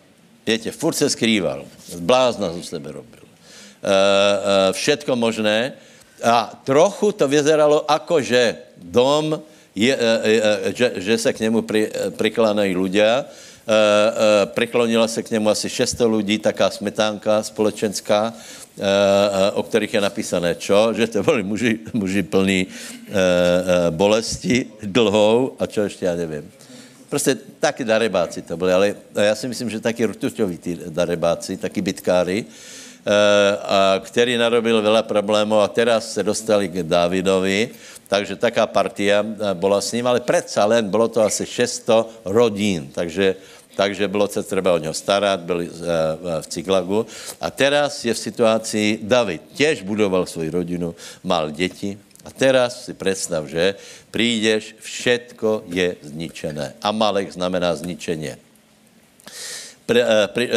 [0.47, 1.63] Víte, furt se skrýval.
[1.99, 3.23] Blázna z sebe robil.
[3.23, 5.73] Uh, uh, všetko možné.
[6.23, 9.41] A trochu to vyzeralo jako, že dom,
[9.75, 9.97] je,
[10.71, 12.87] že, že se k němu pri, priklánají uh,
[14.45, 18.64] priklonila se k němu asi 600 lidí, taká smetánka společenská, Eh, eh,
[19.53, 20.93] o kterých je napísané čo?
[20.93, 23.11] Že to byli muži, muži plní eh,
[23.89, 26.51] bolesti dlhou a čo ještě já nevím.
[27.09, 31.81] Prostě taky darebáci to byli, ale já si myslím, že taky rtuťoví ty darebáci, taky
[31.81, 32.45] bitkári,
[33.61, 37.69] a který narobil veľa problémů a teraz se dostali k Dávidovi,
[38.09, 39.21] takže taká partia
[39.53, 43.35] byla s ním, ale predsa len bylo to asi 600 rodín, takže
[43.75, 45.63] takže bylo se třeba o něho starat, byl
[46.41, 47.05] v Ciglagu.
[47.41, 52.93] A teraz je v situaci, David těž budoval svoji rodinu, mal děti, a teraz si
[52.93, 53.75] představ, že
[54.11, 56.73] přijdeš, všetko je zničené.
[56.81, 58.37] Amalek znamená zničeně.
[59.85, 60.01] Pri,
[60.33, 60.49] pri,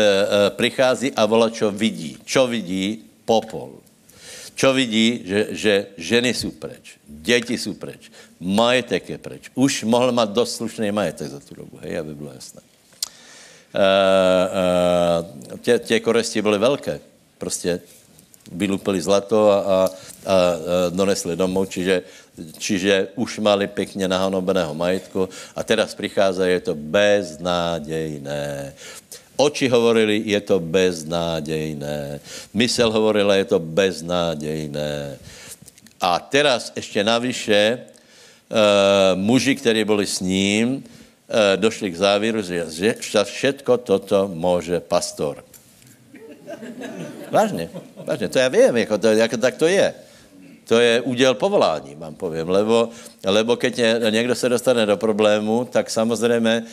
[0.57, 2.17] prichází a volá, čo vidí.
[2.25, 3.05] Čo vidí?
[3.29, 3.77] Popol.
[4.57, 5.21] Čo vidí?
[5.25, 8.09] Že, že ženy jsou preč, děti jsou preč,
[8.41, 9.43] majetek je preč.
[9.55, 12.61] Už mohl mít dost slušný majetek za tu dobu, hej, aby bylo jasné.
[13.75, 17.01] Eh, eh, tě, tě koresti byly velké.
[17.39, 17.81] Prostě
[18.53, 19.91] vylupili zlato a, a, a
[20.91, 22.03] donesli domů, čiže,
[22.59, 28.75] čiže už mali pěkně nahanobeného majetku a teraz přichází, je to beznádejné.
[29.37, 32.21] Oči hovorili, je to beznádejné.
[32.55, 35.19] Mysel hovorila, je to beznádejné.
[36.01, 40.85] A teraz ještě navyše, uh, muži, kteří byli s ním,
[41.57, 45.45] došli k závěru, že všetko toto může pastor.
[47.31, 49.95] Vážně, vážně, to já vím, jako to, jako tak to je.
[50.65, 52.89] To je úděl povolání, vám povím, lebo,
[53.25, 56.67] lebo keď někdo se dostane do problému, tak samozřejmě uh,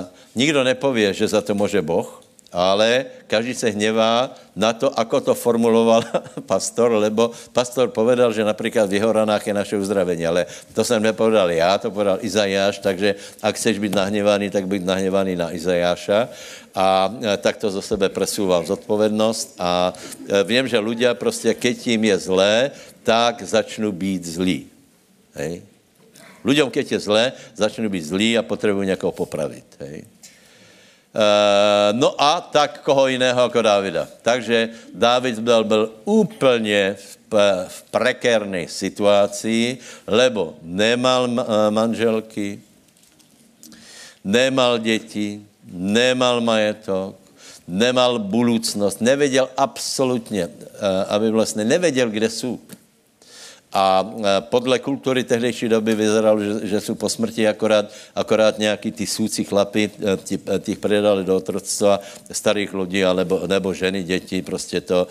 [0.00, 5.20] uh, nikdo nepově, že za to může Boh, ale každý se hněvá na to, ako
[5.20, 6.02] to formuloval
[6.50, 11.02] pastor, lebo pastor povedal, že například v jeho ranách je naše uzdravení, ale to jsem
[11.02, 16.28] nepovedal já, to povedal Izajáš, takže ak chceš být nahněvaný, tak být nahněvaný na Izajáša
[16.74, 19.94] a e, tak to za sebe presúvam zodpovednost a
[20.26, 22.70] e, vím, že ľudia prostě, keď jim je zlé,
[23.02, 24.66] tak začnou být zlí.
[25.34, 25.62] Hej?
[26.44, 29.64] Ľuďom, keď je zlé, začnou být zlí a potřebují někoho popravit.
[29.80, 30.04] Hej?
[31.10, 34.08] Uh, no a tak koho jiného jako Dávida.
[34.22, 37.18] Takže Dávid byl, byl úplně v,
[37.68, 41.28] v prekérnej situaci, lebo nemal
[41.70, 42.60] manželky,
[44.24, 45.42] nemal děti,
[45.72, 47.16] nemal majetok,
[47.68, 50.52] nemal budoucnost, nevěděl absolutně, uh,
[51.08, 52.58] aby vlastně nevěděl, kde jsou.
[53.72, 54.02] A
[54.40, 59.44] podle kultury tehdejší doby vyzeralo, že, že jsou po smrti akorát, akorát nějaký ty sůci
[59.44, 62.00] chlapy, e, těch predali do otroctva
[62.32, 65.06] starých lidí nebo, nebo ženy, děti, prostě to,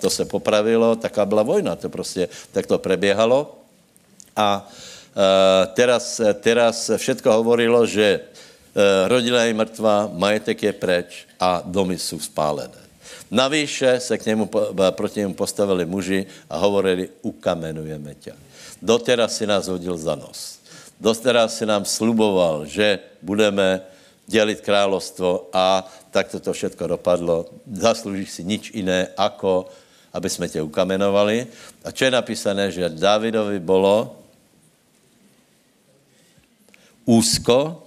[0.00, 3.60] to se popravilo, taká byla vojna, to prostě tak to preběhalo.
[4.36, 4.68] A
[5.74, 8.20] teraz, teraz všetko hovorilo, že
[9.08, 12.79] rodina je mrtvá, majetek je preč a domy jsou spálené.
[13.30, 14.50] Navíše se k němu,
[14.90, 18.32] proti němu postavili muži a hovorili, ukamenujeme tě.
[18.82, 20.58] Doteraz si nás hodil za nos.
[21.00, 23.80] Doteraz si nám sluboval, že budeme
[24.26, 27.46] dělit královstvo a tak to všetko dopadlo.
[27.72, 29.70] Zasloužíš si nič jiné, ako
[30.12, 31.46] aby jsme tě ukamenovali.
[31.84, 34.16] A co je napísané, že Davidovi bylo
[37.04, 37.86] úzko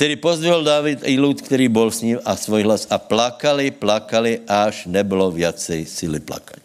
[0.00, 4.40] Vtedy pozdvihol David i lud, který byl s ním a svůj hlas a plakali, plakali,
[4.48, 6.64] až nebylo viacej síly plakat.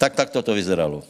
[0.00, 1.04] Tak tak to vyzeralo.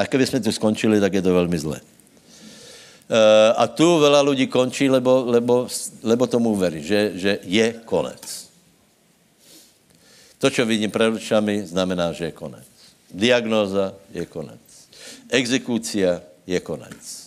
[0.00, 1.84] A kdyby jsme tu skončili, tak je to velmi zlé.
[1.84, 5.68] Uh, a tu veľa lidí končí, lebo, lebo,
[6.00, 8.24] lebo tomu verí, že, že je konec.
[10.40, 12.64] To, co vidím před očami, znamená, že je konec.
[13.12, 14.64] Diagnóza je konec.
[15.28, 17.19] Exekúcia je konec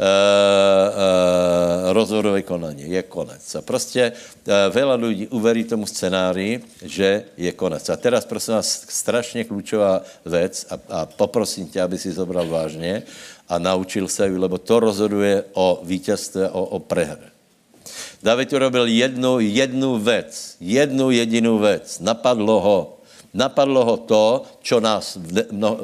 [0.00, 2.90] uh, uh, rozhodové konání.
[2.90, 3.54] Je konec.
[3.54, 7.84] A prostě uh, veľa lidí uverí tomu scenárii, že je konec.
[7.92, 13.02] A teraz prosím vás strašně klíčová věc a, a poprosím tě, aby si zobral vážně
[13.48, 17.28] a naučil se, lebo to rozhoduje o vítězství, o, o prehře.
[18.22, 22.00] David urobil jednu, jednu věc, jednu jedinou věc.
[22.00, 22.78] Napadlo ho.
[23.34, 25.14] Napadlo ho to, čo nás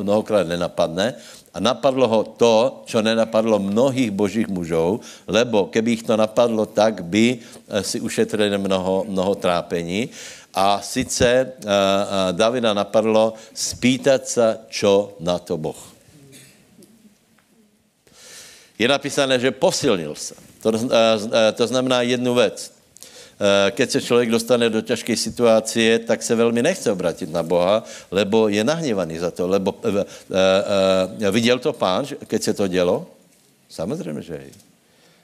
[0.03, 1.15] mnohokrát nenapadne,
[1.57, 7.01] a napadlo ho to, co nenapadlo mnohých božích mužů, lebo keby jich to napadlo, tak
[7.05, 10.13] by eh, si ušetrili mnoho, mnoho trápení.
[10.57, 15.77] A sice uh, uh, Davida napadlo spýtat se, čo na to Boh.
[18.79, 20.33] Je napísané, že posilnil se.
[20.65, 20.73] To,
[21.53, 22.76] to znamená jednu věc.
[23.37, 27.85] Eh, keď se člověk dostane do těžké situace, tak se velmi nechce obratit na Boha,
[28.11, 29.45] lebo je nahněvaný za to.
[29.47, 30.01] Lebo uh, uh,
[31.21, 33.07] uh, viděl to pán, keď se to dělo?
[33.69, 34.51] Samozřejmě, že je.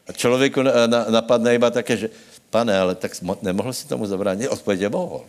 [0.09, 0.61] A člověku
[1.09, 2.11] napadne iba také, že
[2.51, 4.49] pane, ale tak nemohl si tomu zabránit?
[4.49, 5.25] Odpověď mohl.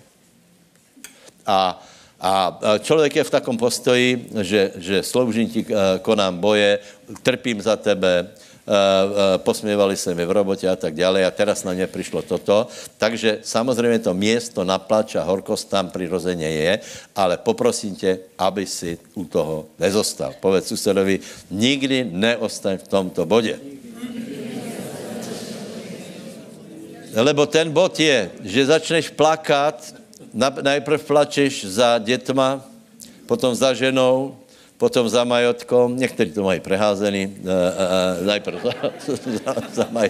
[1.46, 1.80] A,
[2.20, 5.66] a člověk je v takom postoji, že, že sloužím ti,
[6.02, 6.80] konám boje,
[7.24, 11.64] trpím za tebe, Eh, eh, posměvali se mi v robotě a tak dále a teraz
[11.64, 12.68] na ně přišlo toto.
[12.98, 16.80] Takže samozřejmě to město na plač a horkost tam přirozeně je,
[17.16, 20.32] ale poprosím tě, aby si u toho nezostal.
[20.40, 21.20] Povedz susedovi,
[21.52, 23.60] nikdy neostaň v tomto bodě.
[27.14, 29.76] Lebo ten bod je, že začneš plakat,
[30.64, 32.64] najprv plačeš za dětma,
[33.28, 34.40] potom za ženou,
[34.78, 38.74] potom za majotkom, někteří to mají preházený, uh, uh, najprv za,
[39.26, 40.10] za, za, maj,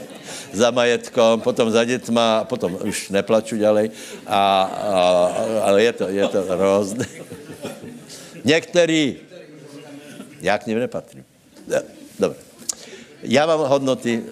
[0.53, 3.91] za majetkom, potom za dětma, potom už neplaču ďalej,
[4.27, 4.99] a, a,
[5.61, 7.05] ale je to, je to různé.
[8.45, 9.15] Některý,
[10.41, 11.25] já k ním nepatrím.
[12.19, 12.39] Dobře.
[13.23, 14.23] Já mám hodnoty,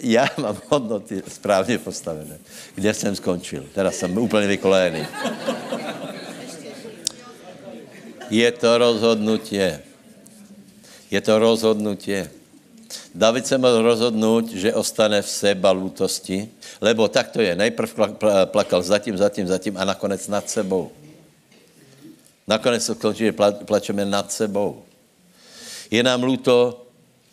[0.00, 2.38] já mám hodnoty správně postavené.
[2.74, 3.64] Kde jsem skončil?
[3.74, 5.06] Teraz jsem úplně vykolejený.
[8.30, 9.82] Je to rozhodnutie.
[11.10, 12.30] Je to rozhodnutie.
[13.14, 16.48] David se mohl rozhodnout, že ostane v seba lutosti,
[16.80, 17.56] lebo tak to je.
[17.56, 17.88] Nejprv
[18.48, 20.92] plakal zatím, zatím, zatím a nakonec nad sebou.
[22.48, 24.84] Nakonec to skončí, že plačeme nad sebou.
[25.90, 26.86] Je nám luto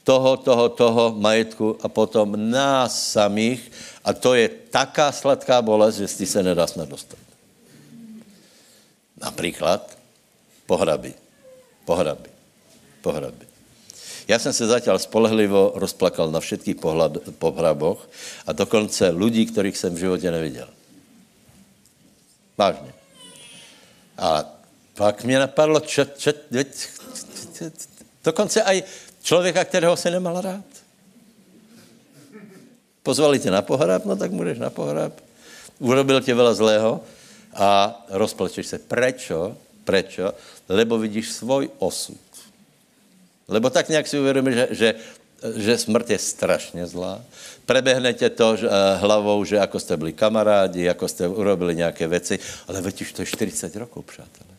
[0.03, 3.71] toho, toho, toho majetku a potom nás samých
[4.03, 7.19] a to je taká sladká bolest, že si se nedá snad dostat.
[9.21, 9.98] Například
[10.69, 11.13] Pohraby.
[11.85, 12.29] Pohraby.
[13.01, 13.45] Pohraby.
[14.27, 18.05] Já jsem se zatím spolehlivo rozplakal na všetkých pohlad, pohraboch
[18.45, 20.69] a dokonce lidí, kterých jsem v životě neviděl.
[22.57, 22.93] Vážně.
[24.17, 24.45] A
[24.93, 26.31] pak mě napadlo, čo, čo,
[28.23, 28.83] dokonce aj
[29.23, 30.69] člověka, kterého se nemal rád.
[33.03, 35.13] Pozvali tě na pohrab, no tak můžeš na pohrab.
[35.79, 37.01] Urobil tě veľa zlého
[37.55, 38.77] a rozplečeš se.
[38.77, 39.55] Prečo?
[39.89, 40.33] Prečo?
[40.69, 42.21] Lebo vidíš svůj osud.
[43.47, 44.93] Lebo tak nějak si uvědomíš, že, že,
[45.55, 47.21] že smrt je strašně zlá.
[47.65, 52.07] Prebehne tě to že, uh, hlavou, že jako jste byli kamarádi, jako jste urobili nějaké
[52.07, 54.53] věci, ale veď už to je 40 rokov, přátelé.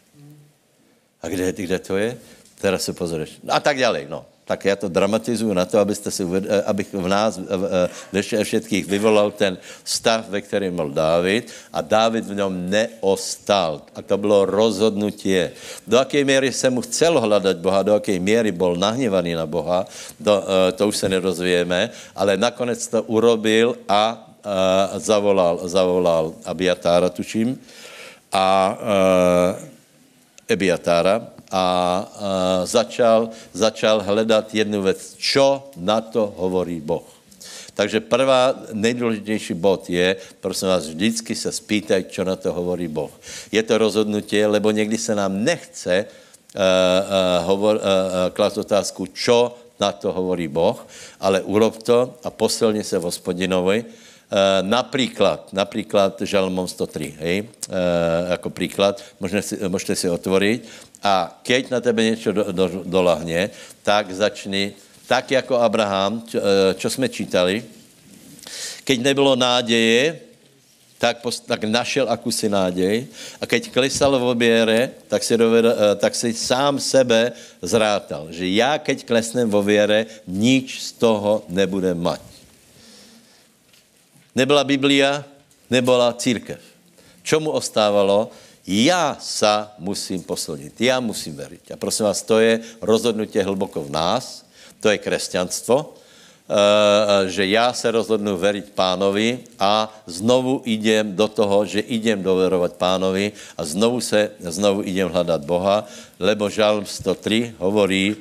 [1.23, 2.19] A kde, kde to je?
[2.61, 3.39] Teraz se pozoreš.
[3.49, 7.07] A tak dále, no tak já to dramatizuju na to, abyste si, eh, abych v
[7.07, 7.39] nás
[8.11, 9.55] ve všetkých vyvolal ten
[9.87, 13.87] stav, ve kterém byl Dávid a Dávid v něm neostal.
[13.95, 15.55] A to bylo rozhodnutie.
[15.87, 19.87] Do jaké míry se mu chcel hledat Boha, do jaké míry byl nahněvaný na Boha,
[20.19, 27.13] to, eh, to už se nerozvíjeme, ale nakonec to urobil a uh, zavolal, zavolal Abiatára,
[27.13, 27.55] tuším,
[28.33, 29.69] a uh,
[30.49, 31.65] Ebiatára a
[32.15, 37.21] uh, začal, začal hledat jednu věc, čo na to hovorí Boh.
[37.75, 43.11] Takže prvá nejdůležitější bod je, prosím vás, vždycky se spýtaj, čo na to hovorí Boh.
[43.53, 47.83] Je to rozhodnutí, lebo někdy se nám nechce uh, uh, hovor, uh,
[48.33, 50.87] klást otázku, čo na to hovorí Boh,
[51.21, 53.85] ale urob to a posilni se v hospodinovi,
[54.31, 57.75] Uh, například, například Žalmom 103, hej, uh,
[58.31, 60.69] jako příklad, můžete si, můžete si otvorit
[61.03, 63.51] a keď na tebe něco do, do, dolahne,
[63.83, 64.73] tak začni,
[65.07, 66.39] tak jako Abraham, čo,
[66.87, 67.65] eh, jsme čítali,
[68.85, 70.21] keď nebylo náděje,
[71.01, 73.09] tak, post, tak našel akusy nádej
[73.41, 77.33] a keď klesal v oběre, tak si, doved, eh, tak si sám sebe
[77.65, 82.21] zrátal, že já keď klesnem v věre, nič z toho nebude mať.
[84.37, 85.25] Nebyla Biblia,
[85.73, 86.61] nebyla církev.
[87.25, 88.31] Čemu ostávalo?
[88.71, 91.75] Já sa musím posilnit, já musím veriť.
[91.75, 94.47] A prosím vás, to je rozhodnutí hlboko v nás,
[94.79, 101.67] to je křesťanstvo, eh, že já se rozhodnu veriť pánovi a znovu idem do toho,
[101.67, 105.85] že idem doverovat pánovi a znovu se, znovu idem hledat Boha,
[106.23, 108.17] lebo žalm 103 hovorí,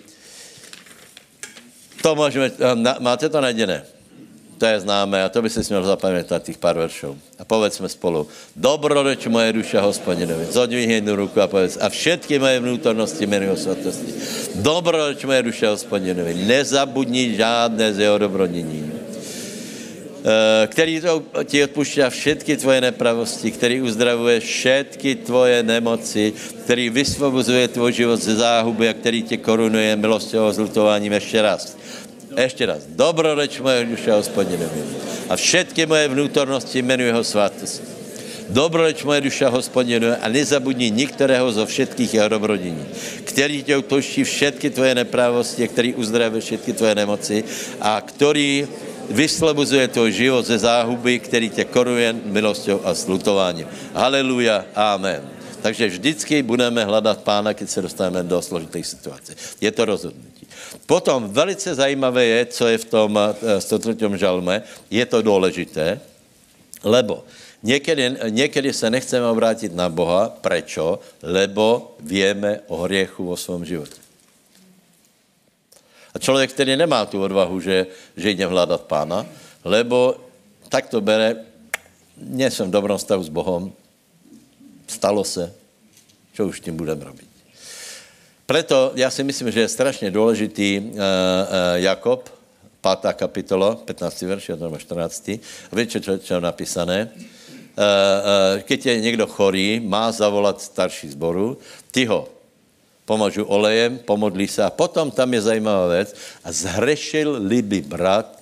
[2.01, 3.98] to můžeme, eh, máte to najdené?
[4.59, 7.17] To je známé a to by si měl zapamětat těch pár veršů.
[7.39, 8.27] A povedzme spolu.
[8.55, 10.51] Dobroreč moje duša hospodinovi.
[10.51, 11.79] Zodvihni jednu ruku a povedz.
[11.79, 14.11] A všetky moje vnútornosti jmenují svatosti.
[14.59, 16.43] Dobroreč moje duša hospodinovi.
[16.43, 18.91] Nezabudni žádné z jeho dobrodění
[20.19, 26.35] eh, který to, ti odpušťá všetky tvoje nepravosti, který uzdravuje všetky tvoje nemoci,
[26.67, 31.79] který vysvobozuje tvůj život ze záhuby a který tě korunuje milostí zlutováním ještě raz.
[32.39, 32.83] Ještě raz.
[32.87, 34.81] Dobroreč moje duše, hospodinovi.
[35.29, 37.83] A všetky moje vnútornosti jmenuji jeho svátosti.
[38.49, 42.81] Dobroreč moje duša hospodinu a nezabudni nikterého zo všetkých jeho dobrodění,
[43.29, 47.43] který tě odpouští všetky tvoje neprávosti, který uzdravuje všetky tvoje nemoci
[47.81, 48.67] a který
[49.09, 53.67] vyslobozuje tvůj život ze záhuby, který tě koruje milostí a slutováním.
[53.93, 55.21] Haleluja, amen.
[55.61, 59.33] Takže vždycky budeme hledat pána, když se dostaneme do složitých situací.
[59.61, 60.28] Je to rozhodnutí.
[60.85, 63.19] Potom velice zajímavé je, co je v tom
[63.59, 63.95] 103.
[64.05, 65.99] Eh, žalme, je to důležité,
[66.83, 67.23] lebo
[67.63, 70.99] někdy, někdy se nechceme obrátit na Boha, prečo?
[71.23, 73.99] Lebo víme o hriechu vo svém životě.
[76.13, 77.87] A člověk, který nemá tu odvahu, že,
[78.17, 79.25] že jde hledat pána,
[79.63, 80.15] lebo
[80.69, 81.35] tak to bere,
[82.17, 83.71] nejsem v dobrom stavu s Bohem,
[84.87, 85.53] stalo se,
[86.33, 87.28] co už tím budeme robit.
[88.49, 90.99] Proto já si myslím, že je strašně důležitý uh, uh,
[91.75, 92.29] Jakob,
[93.01, 93.13] 5.
[93.13, 94.21] kapitola, 15.
[94.21, 95.29] verš, 14.
[95.73, 97.09] Víte, co, co je napísané?
[97.13, 101.57] Uh, uh, keď je někdo chorý, má zavolat starší zboru,
[101.91, 102.29] ty ho
[103.05, 108.38] pomažu olejem, pomodlí se a potom tam je zajímavá věc a zhrešil liby brat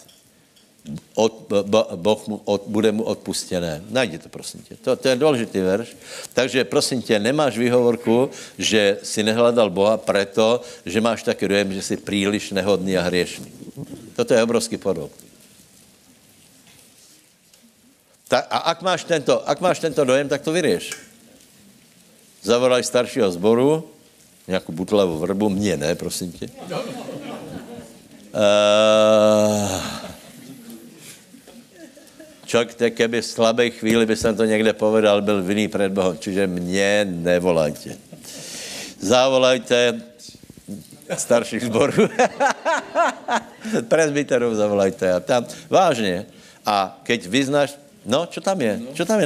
[1.15, 1.53] od,
[1.95, 3.83] boh mu od, bude mu odpustěné.
[3.89, 4.75] Najdi to, prosím tě.
[4.75, 5.97] To, to je důležitý verš.
[6.33, 11.81] Takže, prosím tě, nemáš výhovorku, že si nehledal Boha preto, že máš taky dojem, že
[11.81, 13.51] jsi příliš nehodný a hriešný.
[14.15, 15.11] Toto je obrovský podob.
[18.27, 20.91] Ta, a ak máš, tento, ak máš tento dojem, tak to vyrieš.
[22.43, 23.87] Zavolaj staršího zboru,
[24.47, 26.49] nějakou butlavou vrbu, mě ne, prosím tě.
[28.35, 30.06] Uh,
[32.47, 36.47] člověk, keby v slabé chvíli by jsem to někde povedal, byl vinný před Bohem, čiže
[36.47, 37.97] mě nevolajte.
[38.99, 40.01] Zavolajte
[41.15, 42.09] starších zborů.
[43.87, 46.25] Prezbiterov zavolajte a tam, vážně.
[46.65, 47.77] A keď vyznáš,
[48.07, 48.95] no, čo tam je?
[48.95, 49.25] Čo tam je?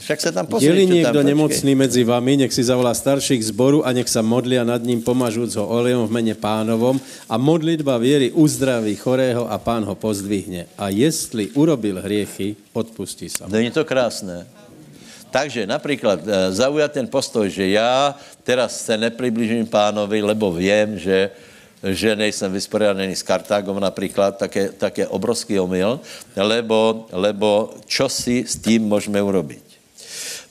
[0.00, 0.66] Však se tam posledí.
[0.66, 4.80] Je-li niekto nemocný medzi vami, nech si zavolá starších zboru a nech sa modlia nad
[4.80, 6.96] ním, pomažúc ho olejom v mene pánovom
[7.28, 10.66] a modlitba viery uzdraví chorého a pán ho pozdvihne.
[10.80, 13.44] A jestli urobil hriechy, odpustí sa.
[13.52, 14.48] Není to krásné?
[15.32, 18.14] Takže například e, zaujat ten postoj, že já
[18.44, 21.30] teraz se nepribližím pánovi, lebo vím, že,
[21.82, 26.00] že nejsem vysporiadaný s Kartágom například, tak je, tak je obrovský omyl,
[26.36, 29.62] lebo, lebo čo si s tím můžeme urobiť.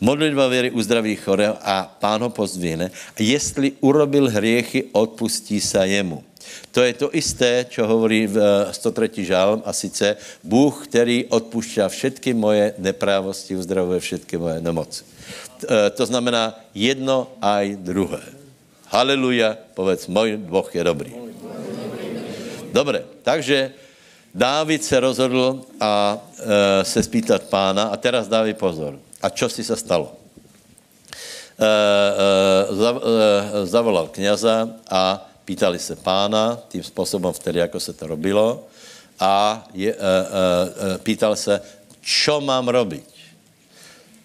[0.02, 2.90] Modlitba věry uzdraví chorého a pán ho pozdvihne.
[2.90, 6.24] A jestli urobil hriechy, odpustí se jemu.
[6.72, 8.38] To je to isté, čo hovorí v
[8.72, 9.26] 103.
[9.26, 15.06] žálm a sice Bůh, který odpušťá všetky moje neprávosti, uzdravuje všetky moje nemoci.
[15.70, 18.41] To znamená jedno aj druhé.
[18.92, 21.16] Haleluja, povedz, můj Boh je dobrý.
[22.76, 23.72] Dobre, takže
[24.36, 29.00] Dávid se rozhodl a e, se spýtat pána a teraz dávej pozor.
[29.22, 30.12] A čo si se stalo?
[30.12, 30.16] E,
[31.64, 31.76] e,
[32.76, 38.68] zav, e, zavolal kniaza a pýtali se pána tím způsobem vtedy, jako se to robilo
[39.20, 41.60] a je, e, e, pýtal se,
[42.02, 43.04] čo mám robiť?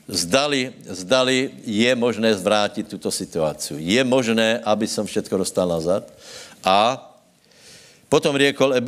[0.06, 3.74] Zdali, zdali je možné zvrátit tuto situaci.
[3.82, 6.06] Je možné, aby som všetko dostal nazad.
[6.62, 6.94] A
[8.06, 8.80] potom riekol e,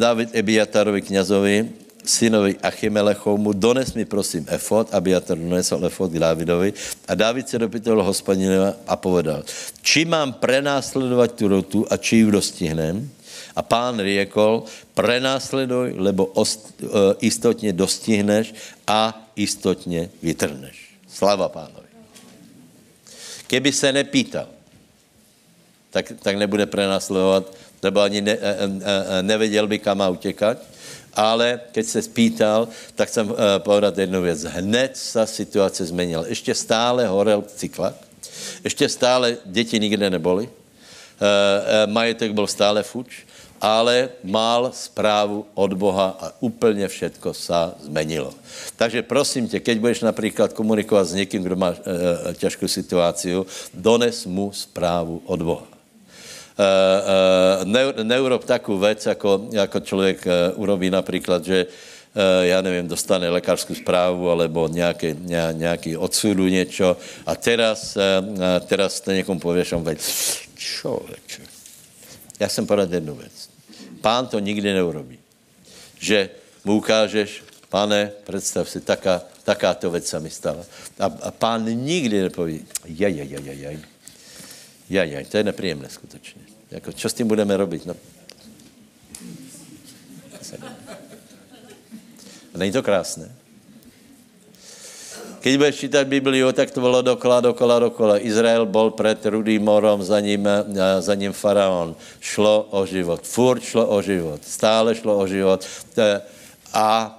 [0.00, 1.68] David Ebiatarovi kniazovi,
[2.04, 6.72] synovi Achimelechovmu, dones mi prosím efod, aby já to donesl efod k Dávidovi.
[7.08, 9.44] A Dávid se dopytoval hospodina a povedal,
[9.82, 13.08] či mám prenásledovat tu rotu a či ji dostihnem?
[13.56, 14.62] A pán riekol,
[14.94, 16.90] prenásleduj, lebo ost, uh,
[17.20, 18.54] istotně dostihneš
[18.86, 20.98] a istotně vytrhneš.
[21.08, 21.88] Slava pánovi.
[23.46, 24.48] Keby se nepýtal,
[25.90, 28.38] tak, tak nebude prenásledovat, nebo ani ne,
[29.22, 30.58] nevěděl by, kam má utěkat
[31.14, 34.42] ale keď se spýtal, tak jsem uh, povedat jednu věc.
[34.42, 36.24] Hned se situace změnila.
[36.26, 37.94] Ještě stále horel cyklak,
[38.64, 43.26] ještě stále děti nikde neboli, uh, uh, majetek byl stále fuč,
[43.64, 48.34] ale mal zprávu od Boha a úplně všetko se zmenilo.
[48.76, 51.76] Takže prosím tě, keď budeš například komunikovat s někým, kdo má uh,
[52.36, 53.32] těžkou situaci,
[53.74, 55.64] dones mu zprávu od Boha.
[55.64, 61.66] Uh, uh, neurob takovou věc, jako, jako člověk uh, urobí například, že
[62.40, 65.14] já nevím, dostane lékařskou zprávu alebo nějaký,
[65.52, 66.96] nějaký odsudu něco
[67.26, 67.98] a teraz,
[68.66, 71.42] teraz to někomu pověš, on věc, člověče,
[72.40, 73.53] já jsem poradil jednu věc.
[74.04, 75.16] Pán to nikdy neurobí.
[75.96, 76.30] Že
[76.64, 80.60] mu ukážeš, pane, představ si, taká, taká to věc se mi stala.
[81.00, 83.80] A, a pán nikdy nepoví, jaj, jaj, jaj, jaj,
[84.90, 86.42] jaj, jaj, to je nepříjemné skutečně.
[86.70, 87.86] Jako, čo s tím budeme robit?
[87.86, 87.96] No.
[92.56, 93.32] Není to krásné?
[95.44, 98.16] Keď budeš čítat Bibliu, tak to bylo dokola, dokola, dokola.
[98.16, 100.48] Izrael bol před Rudým morom, za ním,
[101.04, 101.92] za ním faraon.
[102.16, 103.20] Šlo o život.
[103.20, 104.40] Furt šlo o život.
[104.40, 105.60] Stále šlo o život.
[106.72, 107.12] A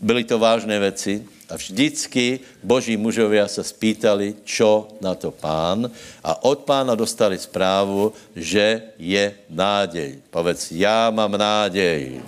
[0.00, 1.24] byly to vážné věci.
[1.48, 5.88] A vždycky boží mužovia se spýtali, čo na to pán.
[6.20, 10.20] A od pána dostali zprávu, že je nádej.
[10.28, 12.20] Povedz, já mám nádej.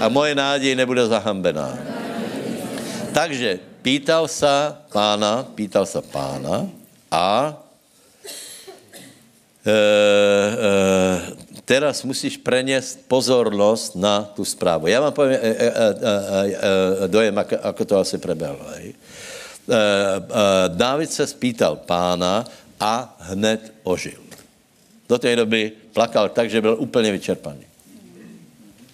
[0.00, 1.76] A moje nádej nebude zahambená.
[3.12, 6.66] Takže pýtal se pána, pýtal se pána
[7.06, 7.54] a
[9.62, 9.76] e, e,
[11.62, 14.86] teraz musíš preněst pozornost na tu zprávu.
[14.86, 16.56] Já vám povím e, e, e, e,
[17.04, 18.66] e, dojem, ako, ako to asi prebehlo.
[18.74, 18.92] E, e,
[20.68, 22.42] Dávid se spýtal pána
[22.82, 24.18] a hned ožil.
[25.08, 27.65] Do té doby plakal tak, že byl úplně vyčerpaný.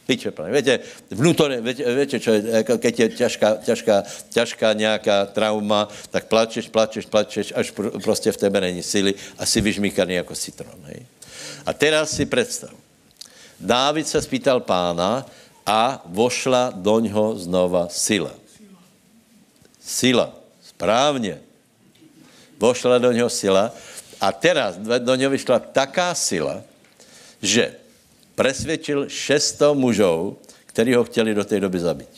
[0.08, 0.52] Vyčerpaný.
[0.52, 0.80] Víte,
[1.10, 6.68] vnútorně, víte, víte čo je, jako keď je ťažká, ťažká, ťažká nějaká trauma, tak plačeš,
[6.68, 10.74] plačeš, plačeš, až pr prostě v tebe není síly a si vyžmíkaný jako citron.
[10.82, 11.06] Hej?
[11.66, 12.74] A teraz si představ.
[13.60, 15.26] Dávid se spýtal pána
[15.66, 18.34] a vošla do něho znova sila.
[19.78, 20.34] Sila.
[20.66, 21.38] Správně.
[22.58, 23.70] Vošla do něho sila
[24.20, 26.62] a teraz do něho vyšla taká sila,
[27.42, 27.81] že
[28.34, 32.08] presvědčil 600 mužů, kteří ho chtěli do té doby zabít.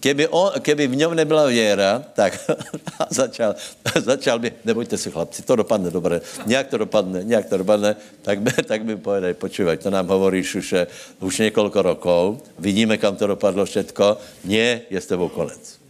[0.00, 2.50] Keby, on, keby v něm nebyla věra, tak
[3.10, 3.54] začal,
[4.02, 8.42] začal by, nebojte se chlapci, to dopadne dobře, nějak to dopadne, nějak to dopadne, tak
[8.42, 10.74] by, tak by povedali, počúvaj, to nám hovoríš už,
[11.20, 15.81] už několik rokov, vidíme, kam to dopadlo všetko, nie, je s tebou konec.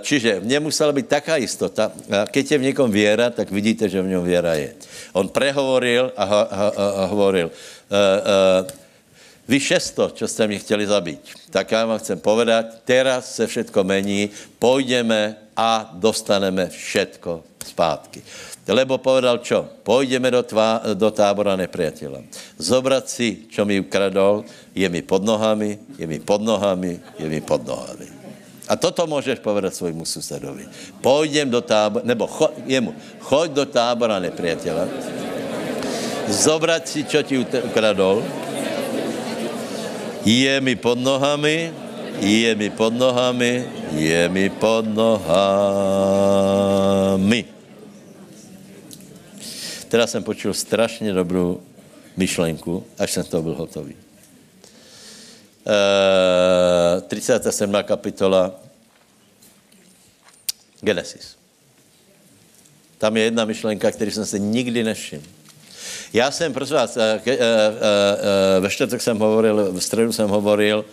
[0.00, 1.92] Čiže v něm musela být taká jistota.
[2.30, 4.74] Keď je v někom věra, tak vidíte, že v něm věra je.
[5.12, 7.96] On prehovoril a, ho, a, a, hovoril, uh,
[8.62, 8.86] uh,
[9.48, 11.20] vy šesto, čo jste mě chtěli zabít,
[11.50, 18.22] tak já vám chcem povedat, teraz se všetko mení, půjdeme a dostaneme všetko zpátky.
[18.68, 19.68] Lebo povedal čo?
[19.82, 22.26] Půjdeme do, tvá, do tábora nepriateľa.
[22.58, 24.42] Zobrat si, čo mi ukradol,
[24.74, 28.15] je mi pod nohami, je mi pod nohami, je mi pod nohami.
[28.68, 30.66] A toto můžeš povedat svojmu susedovi.
[31.00, 34.88] Půjdem do tábora, nebo cho, jemu, choď do tábora nepriateľa,
[36.26, 38.22] zobrat si, čo ti ukradol,
[40.26, 41.70] je mi pod nohami,
[42.18, 43.64] je mi pod nohami,
[43.94, 45.44] je mi pod nohami.
[49.88, 51.60] Teda jsem počul strašně dobrou
[52.16, 54.05] myšlenku, až jsem to byl hotový.
[55.66, 57.82] E, 37.
[57.82, 58.54] kapitola
[60.80, 61.36] Genesis.
[62.98, 65.22] Tam je jedna myšlenka, který jsem se nikdy nevšiml.
[66.12, 70.28] Já jsem, prosím vás, eh, ke, e, e, ve čtvrtek jsem hovoril, v středu jsem
[70.28, 70.84] hovoril,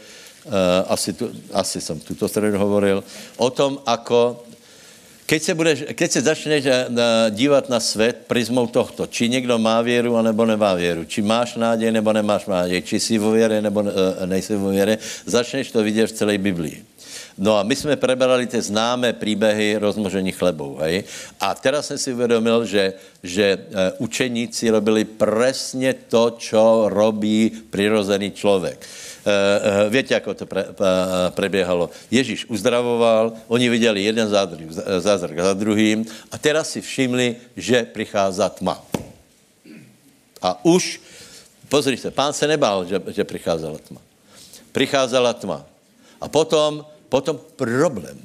[0.88, 3.04] asi, tu, asi jsem tuto středu hovoril,
[3.38, 4.44] o tom, ako
[5.34, 6.64] Keď se, budeš, keď se začneš
[7.34, 11.90] dívat na svět prismou tohto, či někdo má věru, anebo nemá věru, či máš nádej,
[11.92, 13.82] nebo nemáš nádej, či jsi vo věre, nebo
[14.26, 16.86] nejsi vo věre, začneš to vidět v celé Biblii.
[17.38, 20.78] No a my jsme prebrali ty známé příběhy rozmožení chlebou.
[20.78, 21.04] Hej?
[21.40, 28.32] A teraz jsem si uvědomil, že, že eh, učeníci robili přesně to, co robí přirozený
[28.32, 28.86] člověk.
[29.26, 30.66] Eh, eh, víte, jak to pre,
[31.30, 31.90] preběhalo.
[32.12, 34.30] Ježíš uzdravoval, oni viděli jeden
[35.00, 38.86] zázrak za druhým a teraz si všimli, že přichází tma.
[40.42, 41.02] A už,
[41.70, 44.02] pozri se, pán se nebál, že, že přicházela tma.
[44.72, 45.66] Přicházela tma.
[46.22, 48.18] A potom Potom problém.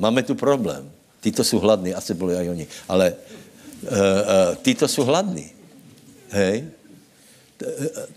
[0.00, 0.88] Máme tu problém.
[1.20, 5.52] Títo jsou hladní, asi byli i oni, ale uh, uh, títo jsou hladní.
[6.28, 6.64] Hej?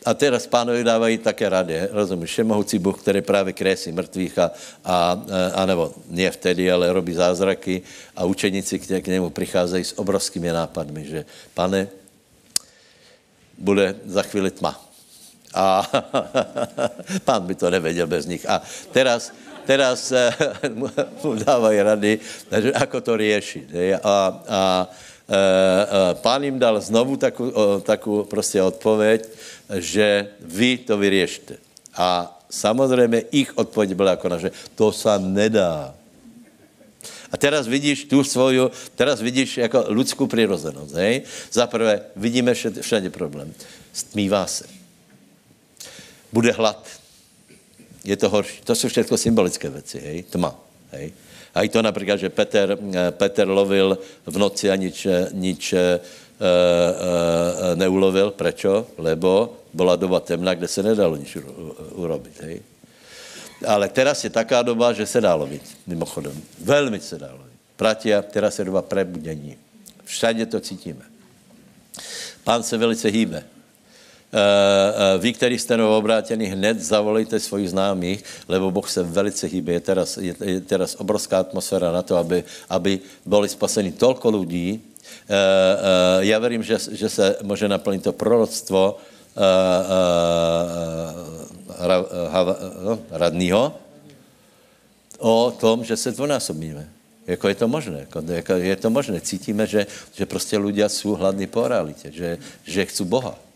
[0.06, 4.52] A teraz pánovi dávají také rady, rozumíš, všemohoucí Bůh, který právě kresí mrtvých a,
[4.86, 4.96] a,
[5.54, 7.82] a nebo ne vtedy, ale robí zázraky
[8.16, 11.88] a učeníci k, k němu přicházejí s obrovskými nápadmi, že pane,
[13.58, 14.76] bude za chvíli tma.
[15.54, 15.88] A
[17.26, 18.50] pán by to nevěděl bez nich.
[18.50, 18.62] A
[18.92, 19.32] teraz,
[19.66, 20.34] teraz eh,
[21.24, 22.20] mu dávají rady,
[22.76, 23.72] ako to řešit.
[24.04, 24.88] A, a,
[26.14, 27.18] pán jim dal znovu
[27.82, 29.30] takovou, prostě odpověď,
[29.76, 31.58] že vy to vyřešte.
[31.96, 35.96] A samozřejmě ich odpověď byla jako že to se nedá.
[37.32, 40.96] A teraz vidíš tu svoju, teraz vidíš jako lidskou přirozenost.
[41.52, 43.54] Za prvé, vidíme všade problém.
[43.94, 44.66] Stmívá se.
[46.34, 46.88] Bude hlad
[48.04, 48.62] je to horší.
[48.64, 50.56] To jsou všechno symbolické věci, hej, tma,
[50.92, 51.14] hej.
[51.56, 56.00] A i to například, že Peter, eh, Peter lovil v noci a nič, nič e,
[56.40, 58.32] e, neulovil.
[58.32, 58.96] Prečo?
[58.98, 61.38] Lebo byla doba temna, kde se nedalo nič
[62.00, 62.40] urobit.
[62.42, 62.62] Hej.
[63.68, 66.32] Ale teraz je taká doba, že se dá lovit, mimochodem.
[66.64, 67.60] Velmi se dá lovit.
[67.76, 69.58] Pratia, teraz je doba prebudění.
[70.04, 71.04] Všade to cítíme.
[72.44, 73.44] Pán se velice hýbe.
[74.30, 79.74] Eh, eh, vy, kteří jste novoobrátěni, hned zavolejte svojich známých, lebo Boh se velice hýbe.
[79.74, 84.82] Je teraz, je, je teraz obrovská atmosféra na to, aby, aby byli spaseni tolko lidí.
[85.30, 88.98] Eh, já verím, že, že se může naplnit to proroctvo
[92.86, 93.76] no, radního
[95.18, 96.90] o tom, že se dvonásobíme.
[97.28, 99.22] Jako je to možné, jako, jako je to možné.
[99.22, 103.49] Cítíme, že, že prostě lidé jsou hladní po realitě, že, že chcou Boha.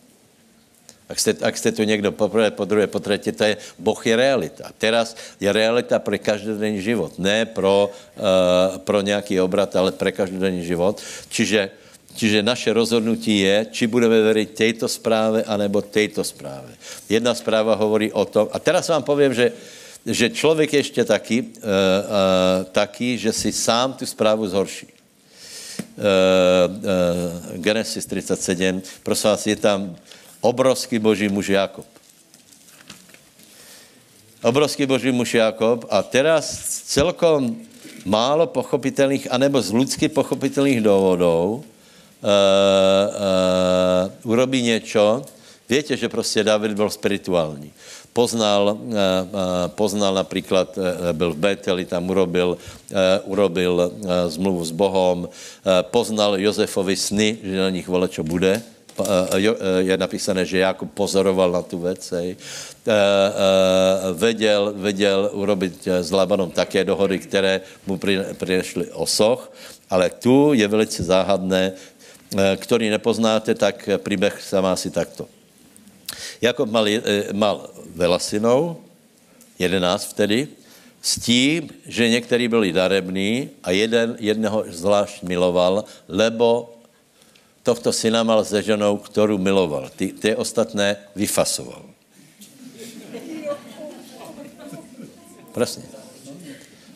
[1.13, 4.01] Ak jste, ak jste tu někdo po prvé, po druhé, po třetí, to je, Boh
[4.07, 4.73] je realita.
[4.77, 7.21] Teraz je realita pro každodenní život.
[7.21, 10.97] Ne pro, uh, pro nějaký obrat, ale pro každodenní život.
[11.29, 11.69] Čiže,
[12.17, 16.73] čiže naše rozhodnutí je, či budeme věřit této zpráve, anebo této zpráve.
[17.05, 19.53] Jedna zpráva hovorí o tom, a teraz vám povím, že,
[20.05, 24.89] že člověk je ještě taky, uh, uh, taky, že si sám tu zprávu zhorší.
[25.93, 29.93] Uh, uh, Genesis 37, prosím vás, je tam
[30.43, 31.87] obrovský boží muž Jakob.
[34.43, 36.43] Obrovský boží muž Jakob a teraz
[36.91, 37.55] celkom
[38.03, 41.63] málo pochopitelných, anebo z lidsky pochopitelných důvodů uh, uh,
[44.27, 45.23] urobí něco.
[45.69, 47.71] Víte, že prostě David byl spirituální.
[48.13, 48.91] Poznal, uh,
[49.67, 50.75] poznal například,
[51.11, 52.57] byl v Beteli, tam urobil,
[53.23, 53.91] urobil
[54.27, 55.27] zmluvu s Bohem, uh,
[55.81, 58.59] poznal Josefovi sny, že na nich vole, čo bude,
[59.79, 62.37] je napísané, že Jakub pozoroval na tu věc, hej.
[64.13, 67.99] Věděl, věděl urobit s Labanom také dohody, které mu
[68.37, 69.51] přinesly osoch,
[69.89, 71.71] ale tu je velice záhadné,
[72.57, 75.27] který nepoznáte, tak příběh se má asi takto.
[76.41, 76.85] Jakob mal,
[77.33, 78.77] mal veľa synov,
[79.57, 80.47] jedenáct vtedy,
[81.01, 86.73] s tím, že některý byli darební a jeden, jednoho zvlášť miloval, lebo
[87.63, 89.89] tohto syna mal se ženou, kterou miloval.
[89.95, 91.81] Ty, ty ostatné vyfasoval.
[95.51, 95.83] Presně.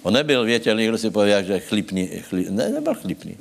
[0.03, 3.37] On nebyl, větě, někdo si pověděl, že chlipný, chlip, ne, nebyl chlipný.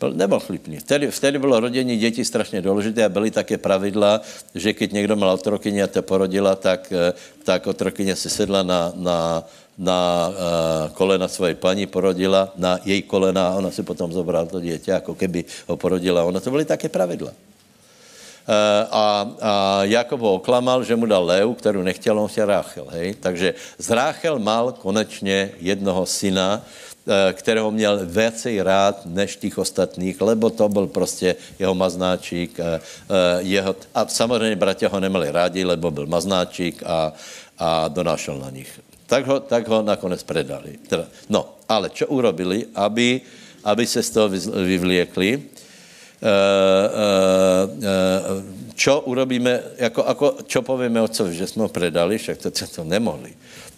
[0.00, 0.78] Byl, nebyl chlipný.
[0.78, 4.20] Vtedy, vtedy bylo rodění dětí strašně důležité a byly také pravidla,
[4.54, 7.12] že když někdo měl otrokyně a te porodila, tak, eh,
[7.44, 9.44] tak otrokyně si sedla na, na,
[9.78, 10.34] na uh,
[10.94, 15.14] kolena své paní, porodila na její kolena a ona si potom zobrala to dítě, jako
[15.14, 16.24] keby ho porodila.
[16.24, 17.30] Ono to byly také pravidla.
[17.30, 17.34] Uh,
[18.90, 22.86] a, a Jakob ho oklamal, že mu dal Leu, kterou nechtěl, on chtěl Ráchel.
[22.90, 23.14] Hej?
[23.20, 26.62] Takže z Ráchel mal konečně jednoho syna,
[27.08, 32.60] Eh, kterého měl věcej rád než těch ostatních, lebo to byl prostě jeho maznáčík.
[32.60, 37.12] Eh, eh, jeho, a samozřejmě bratě ho neměli rádi, lebo byl maznáčík a,
[37.58, 38.80] a donášel na nich.
[39.08, 40.76] Tak ho, tak ho nakonec predali.
[41.32, 43.20] No, ale čo urobili, aby,
[43.64, 44.28] aby se z toho
[44.64, 45.58] vyvliekli?
[48.74, 52.82] čo urobíme, jako, ako, čo povíme otcovi, že jsme ho predali, však to, to, to
[52.84, 53.30] nemohli.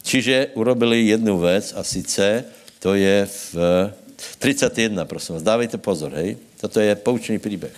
[0.02, 2.44] Čiže urobili jednu věc a sice
[2.80, 3.56] to je v
[4.38, 5.42] 31, prosím vás.
[5.44, 6.36] Dávejte pozor, hej.
[6.60, 7.76] Toto je poučný příběh.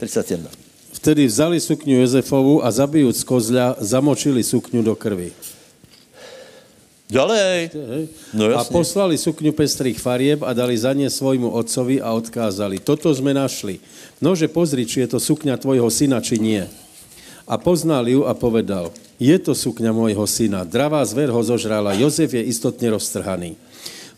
[0.00, 0.67] 31.
[1.08, 5.32] Vtedy vzali sukňu Jozefovu a zabijúc kozľa, zamočili sukňu do krvi.
[7.08, 7.72] Ďalej.
[8.36, 12.76] No, a poslali sukňu pestrých farieb a dali za ne svojmu otcovi a odkázali.
[12.84, 13.80] Toto sme našli.
[14.20, 16.60] Nože pozri, či je to sukňa tvojho syna, či nie.
[17.48, 20.68] A poznal ju a povedal, je to sukňa môjho syna.
[20.68, 21.96] Dravá zver ho zožrala.
[21.96, 23.56] Jozef je istotne roztrhaný.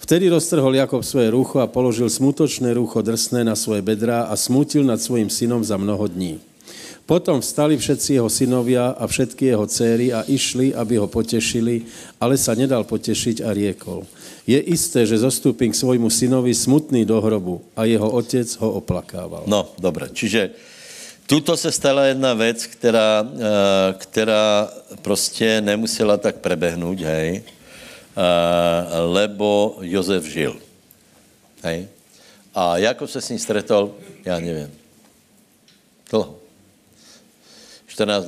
[0.03, 4.82] Vtedy roztrhol Jakob svoje rúcho a položil smutočné rúcho drsné na svoje bedrá a smutil
[4.82, 6.49] nad svojim synom za mnoho dní.
[7.11, 11.82] Potom vstali všetci jeho synovia a všetky jeho céry a išli, aby ho potešili,
[12.22, 14.06] ale sa nedal potešiť a riekol.
[14.46, 19.42] Je isté, že zostúpim k svojmu synovi smutný do hrobu a jeho otec ho oplakával.
[19.50, 20.06] No, dobre.
[20.14, 20.54] Čiže
[21.26, 24.70] Tuto se stala jedna věc, která, eh, která
[25.02, 28.22] prostě nemusela tak prebehnout, hej, eh,
[29.06, 30.58] lebo Jozef žil.
[31.62, 31.86] Hej.
[32.54, 33.94] A jako se s ním stretol,
[34.24, 34.74] já nevím,
[36.11, 36.39] dlouho.
[38.01, 38.26] 14,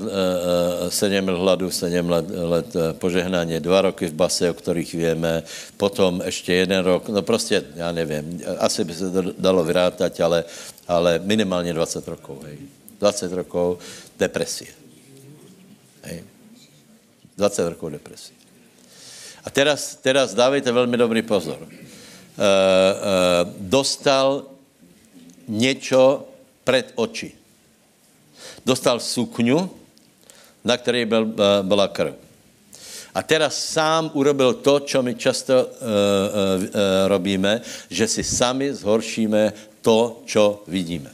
[0.88, 5.42] 7 let hladu, 7 let, let eh, požehnání, dva roky v base, o kterých víme,
[5.76, 10.44] potom ještě jeden rok, no prostě, já nevím, asi by se to dalo vyrátať, ale,
[10.88, 12.58] ale minimálně 20 rokov, hej.
[13.00, 13.78] 20 rokov
[14.18, 14.70] depresie.
[16.02, 16.24] Hej.
[17.36, 18.36] 20 rokov depresie.
[19.44, 21.58] A teraz, teraz dávejte velmi dobrý pozor.
[21.64, 21.76] E, e,
[23.58, 24.44] dostal
[25.48, 26.28] něco
[26.64, 27.41] před oči.
[28.66, 29.70] Dostal sukňu,
[30.64, 32.14] na které byl, e, byla krv.
[33.14, 36.68] A teraz sám urobil to, čo my často uh, uh, uh,
[37.12, 37.60] robíme,
[37.92, 39.52] že si sami zhoršíme
[39.84, 41.12] to, čo vidíme.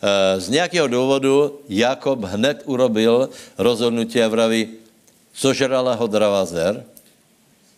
[0.00, 4.68] Eh, z nějakého důvodu Jakob hned urobil rozhodnutí a vraví,
[5.36, 6.84] zožrala ho dravá zver,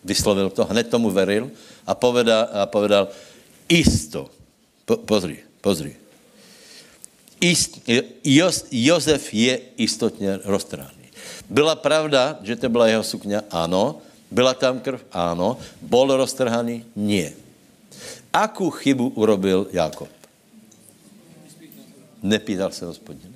[0.05, 1.51] vyslovil to, hned tomu veril
[1.87, 3.11] a povedal, a povedal
[3.67, 4.31] isto,
[4.87, 5.99] po, pozri, pozri,
[7.43, 7.83] Ist,
[8.25, 11.11] Jos, Jozef je istotně roztrhaný.
[11.51, 13.43] Byla pravda, že to byla jeho sukňa?
[13.51, 13.99] Ano.
[14.31, 15.03] Byla tam krv?
[15.13, 15.59] Ano.
[15.83, 16.87] Bol roztrhaný?
[16.97, 17.35] Nie.
[18.33, 20.09] Akou chybu urobil Jakob?
[22.23, 23.35] Nepýtal se hospodin.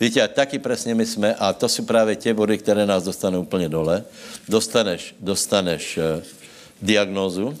[0.00, 3.42] Víte, a taky přesně my jsme, a to jsou právě tě body, které nás dostanou
[3.42, 4.04] úplně dole.
[4.48, 6.24] Dostaneš, dostaneš uh,
[6.82, 7.58] diagnózu,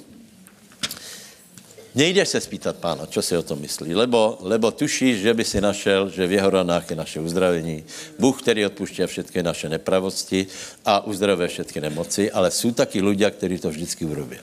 [1.94, 5.60] Nejdeš se spýtat pána, co si o tom myslí, lebo, lebo tušíš, že by si
[5.60, 7.84] našel, že v jeho ranách je naše uzdravení.
[8.18, 10.46] Bůh, který odpušťuje všechny naše nepravosti
[10.84, 14.36] a uzdravuje všechny nemoci, ale jsou taky lidé, kteří to vždycky urobí.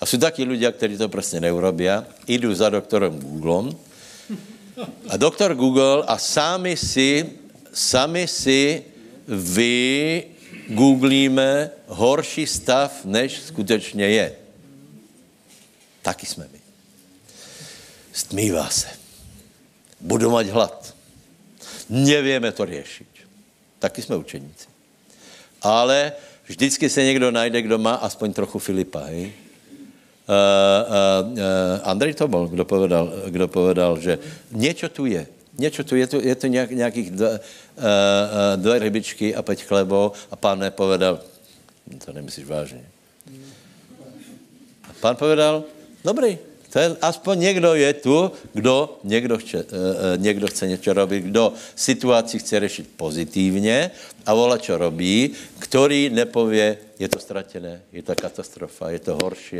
[0.00, 1.86] A jsou taky lidé, kteří to prostě neurobí.
[2.26, 3.76] Jdu za doktorem Googlem
[5.08, 7.30] a doktor Google a sami si,
[7.72, 8.82] sami si
[9.28, 10.24] vy
[10.68, 14.41] googlíme horší stav, než skutečně je.
[16.02, 16.60] Taky jsme my.
[18.12, 18.88] Stmívá se.
[20.00, 20.94] Budu mať hlad.
[21.88, 23.08] Nevíme to řešit.
[23.78, 24.66] Taky jsme učeníci.
[25.62, 26.12] Ale
[26.46, 29.32] vždycky se někdo najde, kdo má aspoň trochu Filipa, hej?
[30.28, 31.34] uh,
[31.82, 34.18] Andrej to bol, kdo povedal, kdo povedal, že
[34.54, 35.26] niečo tu je.
[35.52, 37.38] Niečo tu je, tu, je tu nějak, nějakých dva, uh,
[38.56, 41.20] dvě rybičky a pět chlebov a pán nepovedal,
[42.04, 42.84] to nemyslíš vážně.
[44.88, 45.64] A pán povedal,
[46.04, 46.38] dobrý,
[46.72, 49.64] ten, aspoň někdo je tu, kdo někdo chce, uh,
[50.16, 53.90] někdo chce něco robit, kdo situaci chce řešit pozitivně
[54.26, 59.56] a volá, čo robí, který nepově, je to ztratené, je to katastrofa, je to horší.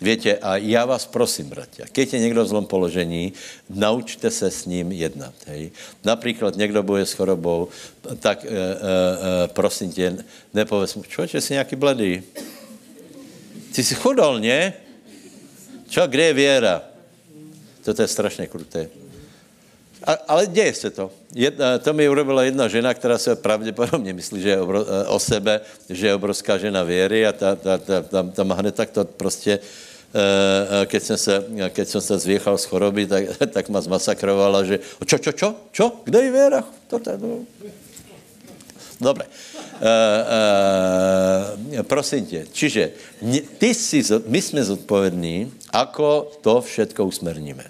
[0.00, 3.32] Víte, a já vás prosím, bratia, keď je někdo v zlom položení,
[3.70, 5.34] naučte se s ním jednat.
[5.46, 5.70] Hej.
[6.04, 7.68] Například někdo bude s chorobou,
[8.20, 10.16] tak e, e, prosím tě,
[10.54, 12.22] nepověz mu, člověče, jsi nějaký bledý.
[13.72, 14.81] Ty jsi chudol, ne?
[15.92, 16.82] Čo, kde je věra?
[17.84, 18.88] Toto je strašně kruté.
[20.04, 21.12] A, ale děje se to.
[21.34, 25.18] Jedna, to mi urobila jedna žena, která se pravděpodobně myslí, že je obro, e, o
[25.18, 28.90] sebe, že je obrovská žena věry a ta, ta, ta, ta, ta má hned tak
[28.90, 29.62] to prostě, e,
[30.82, 34.80] e, keď jsem se, keď jsem se zvěchal z choroby, tak, tak ma zmasakrovala, že
[35.06, 36.64] čo, čo, čo, čo, kde je věra?
[36.88, 37.10] To, to,
[39.02, 39.20] uh,
[41.82, 42.90] prosím tě, čiže
[43.58, 47.64] ty si, my jsme zodpovědní, ako to všetko usmerníme.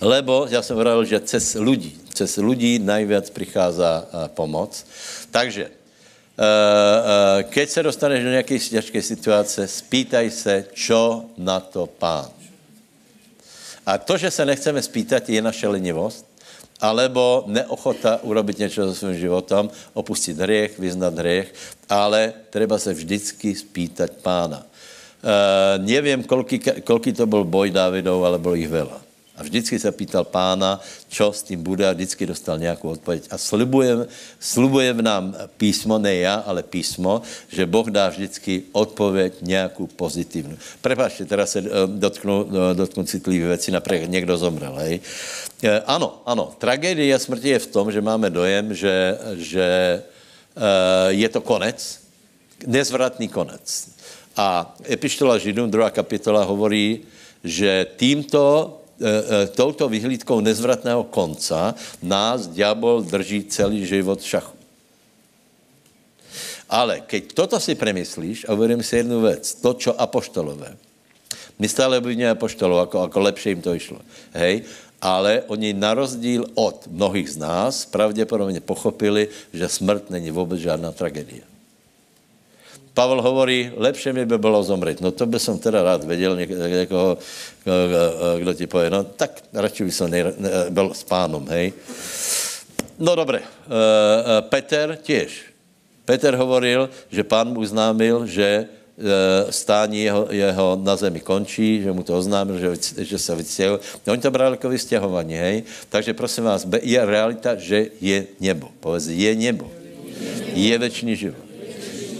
[0.00, 3.82] Lebo, já jsem hovoril, že cez lidí, cez lidí najviac přichází
[4.26, 4.86] pomoc.
[5.30, 11.86] Takže, uh, uh, keď se dostaneš do nějaké těžké situace, spýtaj se, čo na to
[11.86, 12.30] pán.
[13.86, 16.27] A to, že se nechceme spýtat, je naše lenivost,
[16.80, 21.50] alebo neochota urobiť něco so svým životom, opustit hriech, vyznat hriech,
[21.90, 24.62] ale treba se vždycky spýtať pána.
[25.18, 26.22] Uh, nevím,
[26.84, 29.07] koľký to byl boj Dávidov, ale bylo jich veľa.
[29.38, 33.30] A vždycky se pýtal pána, čo s tím bude a vždycky dostal nějakou odpověď.
[33.30, 34.06] A slibuje,
[34.40, 40.58] slibuje v nám písmo, ne já, ale písmo, že Boh dá vždycky odpověď nějakou pozitivní.
[40.80, 44.74] Prepačte, teda se eh, dotknu, eh, dotknu citlivý věci, například někdo zomrel.
[44.74, 45.00] Hej.
[45.62, 49.66] Eh, ano, ano, tragédie smrti je v tom, že máme dojem, že, že
[51.08, 51.78] je to konec,
[52.66, 53.94] nezvratný konec.
[54.36, 57.06] A epištola Židům, druhá kapitola, hovorí,
[57.44, 58.77] že tímto
[59.54, 64.56] touto vyhlídkou nezvratného konca nás diabol drží celý život v šachu.
[66.68, 70.76] Ale keď toto si premyslíš a uvedím si jednu věc, to, čo apoštolové,
[71.58, 73.98] my stále obviníme apoštolov, ako, ako lepšie jim to išlo.
[74.36, 74.62] Hej?
[75.02, 80.92] Ale oni na rozdíl od mnohých z nás pravděpodobně pochopili, že smrt není vůbec žádná
[80.92, 81.42] tragédie.
[82.98, 84.98] Pavel hovorí, lepšie mi by bylo zomřít.
[84.98, 87.18] No to by som teda rád věděl někoho,
[88.38, 90.10] kdo ti pově, no tak radši by som
[90.74, 91.72] byl s pánom, hej.
[92.98, 93.46] No dobré,
[94.50, 95.54] Peter těž.
[96.02, 98.66] Peter hovoril, že pán mu známil, že
[99.50, 102.68] stání jeho, jeho na zemi končí, že mu to oznámil, že,
[103.06, 103.78] že se vystěhuje.
[104.06, 105.62] No, oni to brali jako vystěhování, hej.
[105.88, 108.74] Takže prosím vás, je realita, že je nebo.
[108.82, 109.70] Povedz, je nebo.
[110.50, 111.47] Je večný život.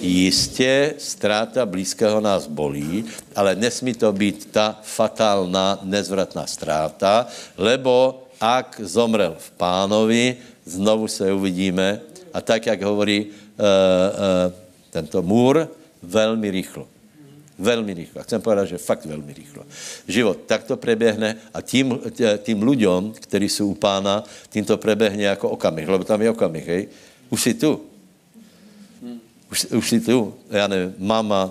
[0.01, 3.05] Jistě ztráta blízkého nás bolí,
[3.37, 7.27] ale nesmí to být ta fatálna, nezvratná ztráta,
[7.57, 12.01] lebo ak zomrel v pánovi, znovu se uvidíme
[12.35, 14.53] a tak, jak hovorí uh, uh,
[14.91, 15.69] tento můr,
[16.03, 16.87] velmi rychlo.
[17.59, 18.23] Velmi rychlo.
[18.23, 19.67] Chcem povedat, že fakt velmi rychlo.
[20.09, 21.99] Život takto preběhne a tím,
[22.39, 26.67] tím lidem, kteří jsou u pána, tím to preběhne jako okamih, lebo tam je okamih,
[26.69, 26.89] hej?
[27.31, 27.81] Už jsi tu
[29.51, 31.45] už, tu, já nevím, mama,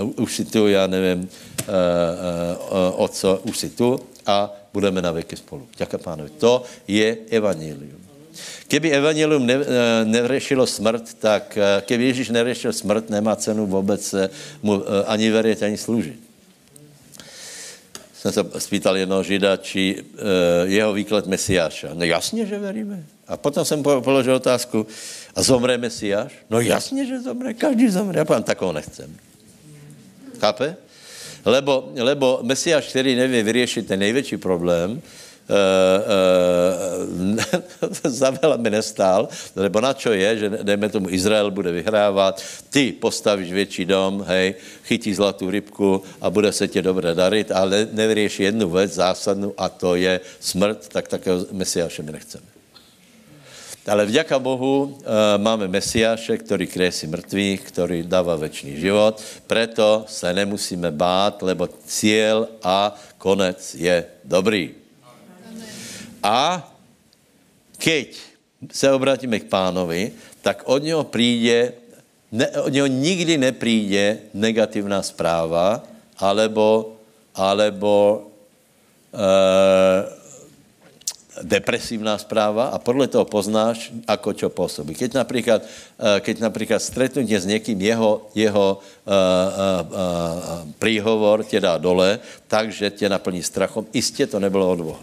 [0.00, 1.28] uh, uh, už si tu, já nevím, uh,
[2.70, 5.66] uh, otco, už si tu a budeme na věky spolu.
[5.78, 6.30] Děká pánovi.
[6.38, 8.00] To je evangelium.
[8.68, 9.54] Keby evangelium ne,
[10.04, 14.14] neřešilo smrt, tak keby Ježíš neřešil smrt, nemá cenu vůbec
[14.62, 16.20] mu ani věřit, ani sloužit.
[18.18, 20.04] Jsem se spýtal jednoho žida, či
[20.64, 21.88] jeho výklad Mesiáša.
[21.94, 23.04] No jasně, že veríme.
[23.28, 24.86] A potom jsem položil otázku,
[25.36, 26.32] a zomře Mesiáš?
[26.50, 28.18] No jasně, že zomře, každý zomře.
[28.18, 29.16] Já povím, takovou nechcem.
[30.40, 30.76] Chápe?
[31.44, 34.98] Lebo, lebo Mesiáš, který neví vyřešit ten největší problém, uh,
[37.88, 42.92] uh, za mi nestál, lebo na čo je, že dejme tomu Izrael bude vyhrávat, ty
[42.92, 48.42] postavíš větší dom, hej, chytí zlatou rybku a bude se tě dobře darit, ale nevyřeší
[48.42, 52.55] jednu věc zásadnou a to je smrt, tak takého Mesiáše my nechceme.
[53.86, 60.26] Ale vďaka Bohu e, máme Mesiáše, který kresí mrtvých, který dává večný život, preto se
[60.34, 64.74] nemusíme bát, lebo cíl a konec je dobrý.
[66.22, 66.66] A
[67.78, 68.18] keď
[68.72, 70.12] se obratíme k pánovi,
[70.42, 71.72] tak od něho přijde,
[72.32, 75.82] ne, od něho nikdy nepríde negativná zpráva,
[76.18, 76.98] alebo,
[77.34, 78.26] alebo
[79.14, 80.25] e,
[81.42, 84.94] depresívna správa a podle toho poznáš, ako čo pôsobí.
[84.96, 91.60] Keď napríklad, eh, keď napríklad stretnutie s niekým, jeho, jeho uh, uh, uh, príhovor tě
[91.60, 92.18] dá dole,
[92.48, 95.02] takže tě naplní strachom, istě to nebylo od Boha.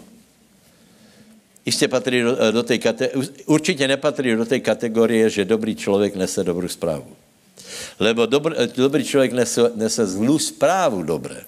[1.64, 3.10] Istě patří do, do tej kate-
[3.46, 7.16] určitě nepatří do té kategorie, že dobrý člověk nese dobrou zprávu.
[7.98, 11.40] Lebo dobr, dobrý člověk nese, nese zlou zprávu dobré.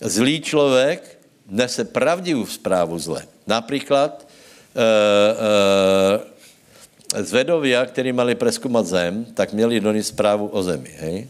[0.00, 1.13] Zlý člověk
[1.48, 3.26] nese pravdivou zprávu zle.
[3.46, 4.26] Například
[4.76, 4.84] e,
[7.14, 10.90] e, zvedovia, kteří mali preskúmat zem, tak měli do zprávu o zemi.
[10.98, 11.16] Hej?
[11.24, 11.26] E,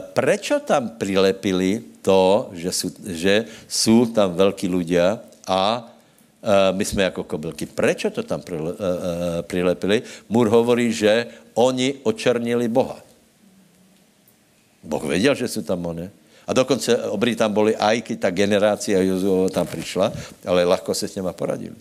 [0.00, 5.18] prečo tam prilepili to, že jsou, že jsou tam velký ľudia
[5.48, 5.90] a
[6.72, 7.66] my jsme jako kobylky.
[7.66, 8.76] Prečo to tam prile,
[9.48, 10.02] prilepili?
[10.28, 11.26] Můr hovorí, že
[11.56, 13.00] oni očernili Boha.
[14.84, 16.10] Boh věděl, že jsou tam oni.
[16.44, 20.12] A dokonce obry tam boli aj, keď ta generácia Jozuova tam přišla,
[20.44, 21.76] ale ľahko se s něma poradili.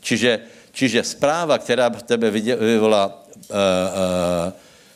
[0.00, 0.40] Čiže,
[0.72, 4.52] čiže správa, která v tebe vyvolá uh, uh,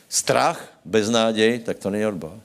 [0.09, 2.39] strach, beznádej, tak to není od Boha.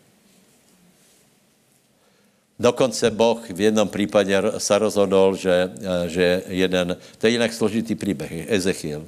[2.58, 5.70] Dokonce Boh v jednom případě sa rozhodol, že,
[6.10, 9.06] že jeden, to je jinak složitý příběh, Ezechiel, uh,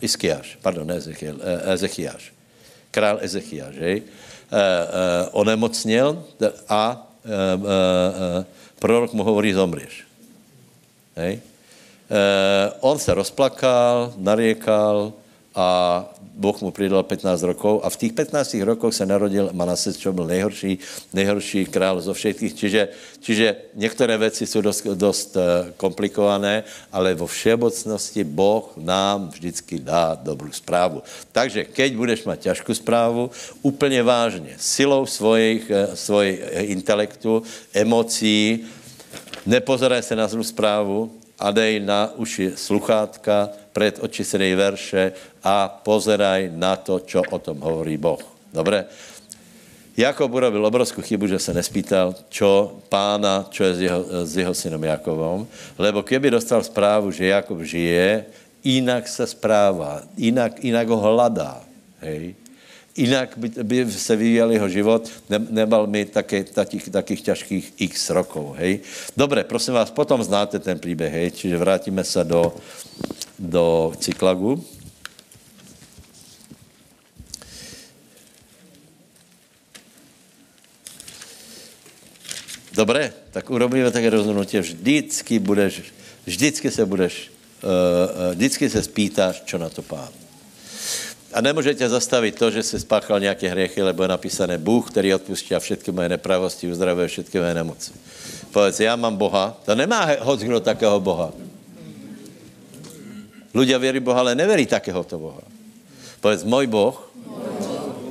[0.00, 2.32] Iskiáš, pardon, Ezechiel, uh, Ezechiáš,
[2.90, 4.02] král Ezechiáš, hej?
[4.52, 6.24] Eh, eh, onemocněl
[6.68, 8.44] a eh,
[8.78, 10.04] prorok mu hovorí, zomřeš.
[11.16, 11.40] Hej?
[12.80, 15.12] On se rozplakal, nariekal
[15.54, 16.04] a
[16.34, 20.26] Boh mu pridal 15 rokov a v těch 15 rokoch se narodil Manases, čo byl
[20.26, 20.78] nejhorší,
[21.14, 22.54] nejhorší král zo všetkých.
[22.54, 22.88] Čiže,
[23.20, 30.18] čiže některé věci jsou dost, dost eh, komplikované, ale vo všeobecnosti Boh nám vždycky dá
[30.18, 31.02] dobrou zprávu.
[31.32, 33.30] Takže keď budeš mít ťažkou zprávu,
[33.62, 36.40] úplně vážně, silou svojich, eh, svojich
[36.74, 38.66] intelektu, emocí,
[39.46, 45.02] nepozeraj se na zlou zprávu a dej na uši sluchátka, pred oči si dej verše
[45.42, 48.22] a pozeraj na to, čo o tom hovorí Boh.
[48.54, 48.86] Dobre?
[49.94, 54.54] Jakob urobil obrovskú chybu, že se nespýtal, čo pána, čo je s jeho, s jeho
[54.54, 55.46] synom Jakovom,
[55.78, 58.26] lebo keby dostal správu, že Jakob žije,
[58.66, 61.62] inak se správa, inak, inak ho hledá.
[62.02, 62.34] Hej?
[62.94, 68.10] Inak by, by se vyvíjel jeho život, ne, nebal mi také, takých, takých ťažkých x
[68.10, 68.86] rokov, hej.
[69.16, 72.54] Dobre, prosím vás, potom znáte ten příběh, hej, čiže vrátíme se do,
[73.38, 74.64] do Cyklagu.
[82.74, 84.58] Dobré, tak urobíme také rozhodnutí.
[84.58, 85.82] Vždycky budeš,
[86.26, 87.30] vždycky se budeš,
[87.62, 90.23] uh, vždycky se spýtáš, čo na to pán.
[91.34, 95.54] A nemůžete zastavit to, že se spáchal nějaké hriechy, lebo je napísané Bůh, který odpustí
[95.58, 97.92] všetky moje nepravosti, uzdravuje všetky moje nemoci.
[98.54, 99.58] Povedz, já mám Boha.
[99.64, 101.34] To nemá hoď kdo takého Boha.
[103.54, 105.42] Ľudia věří Boha, ale neverí takéhoto Boha.
[106.20, 106.94] Povedz, můj Boh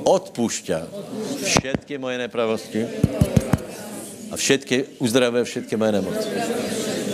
[0.04, 0.80] odpušťa
[1.44, 2.80] všetky moje nepravosti
[4.32, 6.28] a všetky, uzdravuje všetky moje nemoci.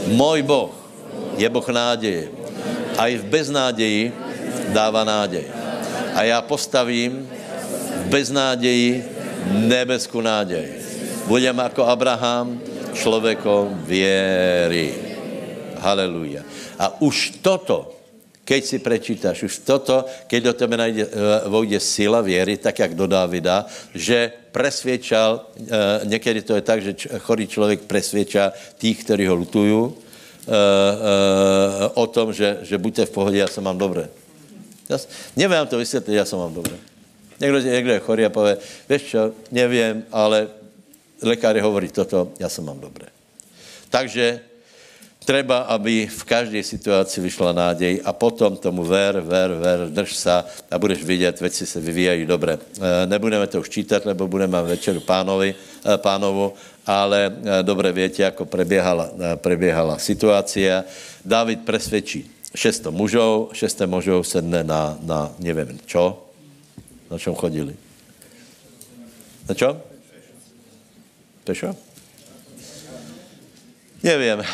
[0.06, 0.70] Můj Boh
[1.38, 2.30] je Boh náděje.
[2.98, 4.12] A i v beznáději
[4.74, 5.59] dává nádej.
[6.14, 7.28] A já postavím
[8.04, 9.04] v beznáději
[9.50, 10.68] nebeskou nádej.
[11.26, 12.60] Budem jako Abraham
[12.94, 14.94] člověkom věry.
[15.78, 16.42] Haleluja.
[16.78, 18.00] A už toto
[18.50, 21.10] keď si prečítáš už toto, keď do tebe najde, eh,
[21.46, 23.62] vojde sila věry, tak jak do Dávida,
[23.94, 26.92] že presvědčal, eh, někdy to je tak, že
[27.22, 29.94] chorý člověk presvědčá tých, kteří ho lutují, eh,
[31.94, 34.10] o tom, že, že buďte v pohodě, já jsem mám dobré.
[34.90, 34.98] Já,
[35.36, 36.76] nevím to vysvětlit, já jsem mám dobré.
[37.40, 40.48] Někdo, někdo je chorý a pově, víš čo, nevím, ale
[41.22, 43.06] lékaři hovorí toto, já jsem mám dobré.
[43.90, 44.40] Takže
[45.20, 50.48] Treba, aby v každé situaci vyšla nádej a potom tomu ver, ver, ver, drž sa
[50.70, 52.56] a budeš vidět, věci se vyvíjají dobře.
[52.56, 58.22] E, nebudeme to už čítat, lebo budeme večeru pánovi, e, pánovu, ale e, dobře větě,
[58.22, 60.84] jako preběhala, preběhala situace.
[61.24, 66.18] David presvědčí šesto mužov, šesté mužov sedne na, na nevím čo,
[67.10, 67.74] na čem chodili.
[69.48, 69.78] Na čom?
[71.44, 71.74] Pešo?
[74.02, 74.46] Nevím, eh,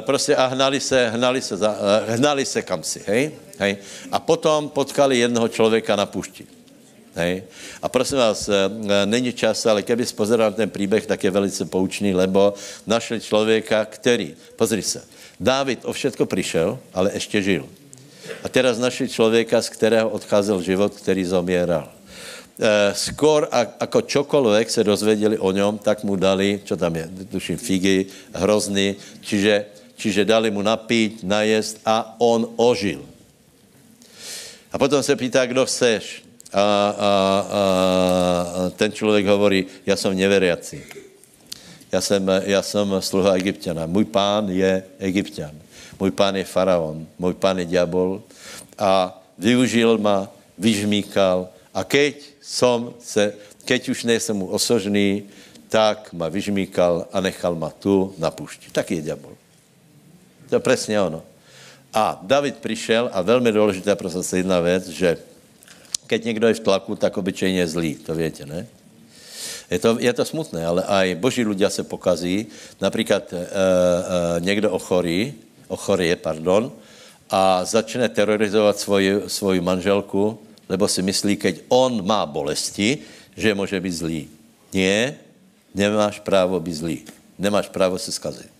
[0.00, 3.32] prostě a hnali se, hnali se, za, eh, hnali se kam si, hej?
[3.58, 3.76] hej?
[4.12, 6.46] A potom potkali jednoho člověka na pušti.
[7.14, 7.42] Hej?
[7.82, 8.70] A prosím vás, eh,
[9.06, 12.54] není čas, ale kdyby pozeral ten příběh, tak je velice poučný, lebo
[12.86, 15.02] našli člověka, který, pozri se,
[15.40, 17.68] Dávid o všetko přišel, ale ještě žil.
[18.42, 21.96] A teraz našli člověka, z kterého odcházel život, který zomíral.
[22.96, 28.08] skôr ako čokoľvek se dozvedeli o ňom, tak mu dali, čo tam je, tuším, figy,
[28.32, 29.68] hrozný, čiže,
[30.00, 33.04] čiže dali mu napít, najest a on ožil.
[34.72, 36.24] A potom se pýtá, kdo chceš.
[36.52, 37.10] A, a, a,
[37.52, 41.05] a ten člověk hovorí, já jsem neveriaci.
[41.96, 43.86] Já jsem, já jsem sluha egyptiana.
[43.86, 45.56] Můj pán je egyptian.
[46.00, 47.06] Můj pán je faraon.
[47.18, 48.20] Můj pán je diabol.
[48.78, 50.28] A využil ma,
[50.60, 51.48] vyžmíkal.
[51.72, 53.32] A keď som se,
[53.64, 55.24] keď už nejsem mu osožný,
[55.72, 58.68] tak ma vyžmíkal a nechal ma tu na púšti.
[58.68, 59.32] Taký je diabol.
[60.52, 61.24] To je presne ono.
[61.96, 65.16] A David přišel a velmi důležité pro jedna věc, že
[66.06, 68.68] keď někdo je v tlaku, tak obyčejně je zlý, to víte, ne?
[69.70, 72.46] Je to, je to smutné, ale aj boží ľudia se pokazí.
[72.80, 73.46] Například e, e,
[74.40, 75.34] někdo ochorí,
[75.68, 76.72] ochorie, pardon,
[77.30, 80.38] a začne terorizovat svoji, svoji manželku,
[80.68, 82.98] lebo si myslí, keď on má bolesti,
[83.36, 84.22] že může být zlý.
[84.72, 85.18] Nie,
[85.74, 86.98] nemáš právo být zlý.
[87.38, 88.56] Nemáš právo se skazit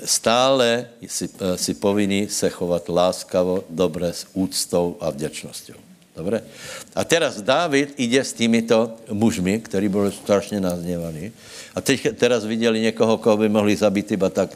[0.00, 5.91] stále si, eh, si povinný se chovat láskavo, dobre, s úctou a vděčnosťou.
[6.12, 6.44] Dobre?
[6.92, 11.32] A teraz Dávid ide s týmito mužmi, ktorí byli strašně nazněvaní.
[11.74, 14.52] A teď, teraz viděli někoho, koho by mohli zabít iba tak,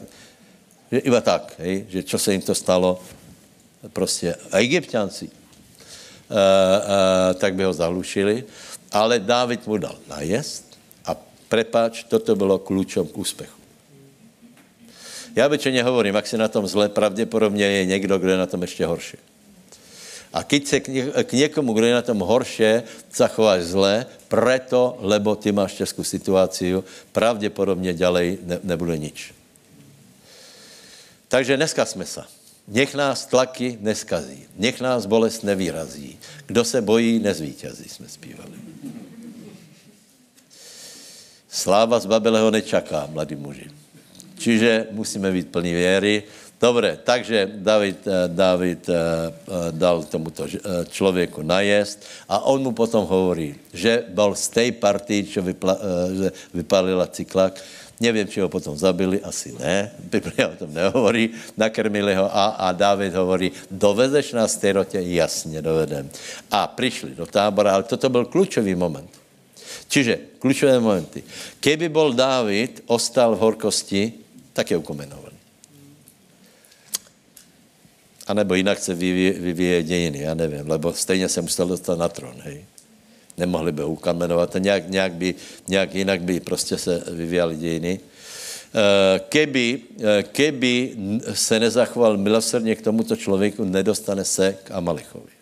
[0.91, 1.85] že iba tak, hej?
[1.89, 3.01] že čo se jim to stalo,
[3.93, 8.43] prostě a egyptianci, uh, uh, tak by ho zahlušili,
[8.91, 11.15] ale Dávid mu dal najest a
[11.49, 13.57] prepáč, toto bylo klíčom k úspěchu.
[15.35, 18.61] Já obyčejně hovorím, jak si na tom zle, pravděpodobně je někdo, kdo je na tom
[18.61, 19.17] ještě horší.
[20.37, 24.97] A keď se k, ně, k někomu, kdo je na tom horší, zachováš zle, preto,
[25.01, 26.77] lebo ty máš českou situaci,
[27.11, 29.33] pravděpodobně ďalej ne, nebude nič.
[31.27, 32.21] Takže dneska jsme se.
[32.67, 34.45] Nech nás tlaky neskazí.
[34.55, 36.19] Nech nás bolest nevýrazí.
[36.45, 38.53] Kdo se bojí, nezvítězí, jsme zpívali.
[41.49, 43.73] Sláva z Babeleho nečaká, mladí muži.
[44.37, 46.23] Čiže musíme být plní věry.
[46.57, 50.49] Dobre, takže David, eh, David eh, eh, dal tomuto
[50.89, 55.77] člověku najest a on mu potom hovorí, že byl z té partii, čo vypla,
[56.17, 57.61] že vypálila cyklak,
[57.97, 59.89] Nevím, či ho potom zabili, asi ne.
[59.97, 61.33] Biblia o tom nehovorí.
[61.57, 65.01] Nakrmili ho a, a David hovorí, dovedeš nás té rotě?
[65.01, 66.05] Jasně, dovedem.
[66.51, 69.09] A přišli do tábora, ale toto byl klíčový moment.
[69.89, 71.23] Čiže, klíčové momenty.
[71.57, 74.13] Keby bol David ostal v horkosti,
[74.53, 75.26] tak je ukomenovaný.
[78.27, 82.35] A nebo jinak se vyvíje, dějiny, já nevím, lebo stejně se musel dostat na trón,
[82.39, 82.65] hej.
[83.37, 85.35] Nemohli by ho ukamenovat a nějak, nějak, by,
[85.67, 87.99] nějak jinak by prostě se vyvíjaly dějiny.
[88.75, 90.95] Eh, keby, eh, keby
[91.33, 95.36] se nezachoval milosrdně k tomuto člověku, nedostane se k Amalechovi.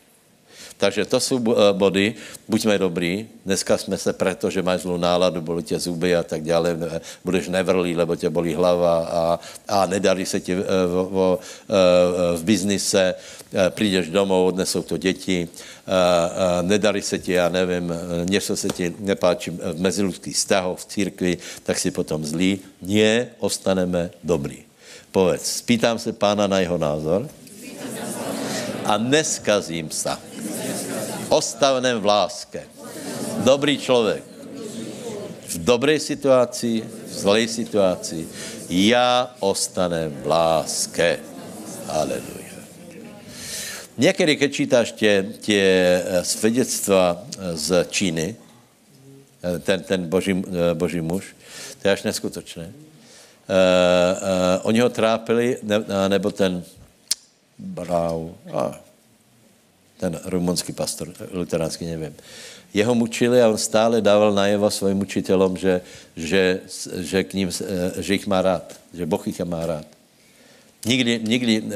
[0.78, 2.16] Takže to jsou eh, body,
[2.48, 6.44] buďme dobrý, dneska jsme se proto, že máš zlou náladu, bolí tě zuby a tak
[6.44, 6.78] dále,
[7.24, 11.40] budeš nevrlý, lebo tě bolí hlava a, a nedarí se ti v, v, v,
[12.38, 13.16] v biznise,
[13.70, 15.48] přijdeš domů, odnesou to děti,
[16.62, 17.94] nedarí se ti, já nevím,
[18.26, 22.60] něco se ti nepáčí v meziludských vztahoch, v církvi, tak si potom zlý.
[22.82, 24.64] Nie, ostaneme dobrý.
[25.12, 27.30] Povedz, spýtám se pána na jeho názor
[28.86, 30.18] a neskazím se
[31.30, 32.64] ostavenem v láske.
[33.44, 34.24] Dobrý člověk.
[35.48, 38.28] V dobré situaci, v zlé situaci.
[38.70, 41.20] Já ostanem v láske.
[41.90, 42.46] Aleluja.
[43.98, 45.62] Někdy, když čítáš tě, tě
[46.06, 48.36] eh, svědectva eh, z Číny,
[49.44, 51.36] eh, ten, ten boží, boží muž,
[51.82, 52.74] to je až neskutočné.
[53.46, 53.54] Uh,
[54.18, 56.64] uh, oni ho trápili, ne, nebo ten
[57.60, 58.76] Brau, ah,
[59.98, 62.16] ten rumunský pastor, luteránský, nevím.
[62.74, 65.82] Jeho mučili a on stále dával najevo svým učitelům, že,
[66.16, 66.60] že,
[66.96, 69.95] že, k ním, eh, že jich má rád, že Boh jich má rád.
[70.86, 71.72] Nikdy, nikdy uh,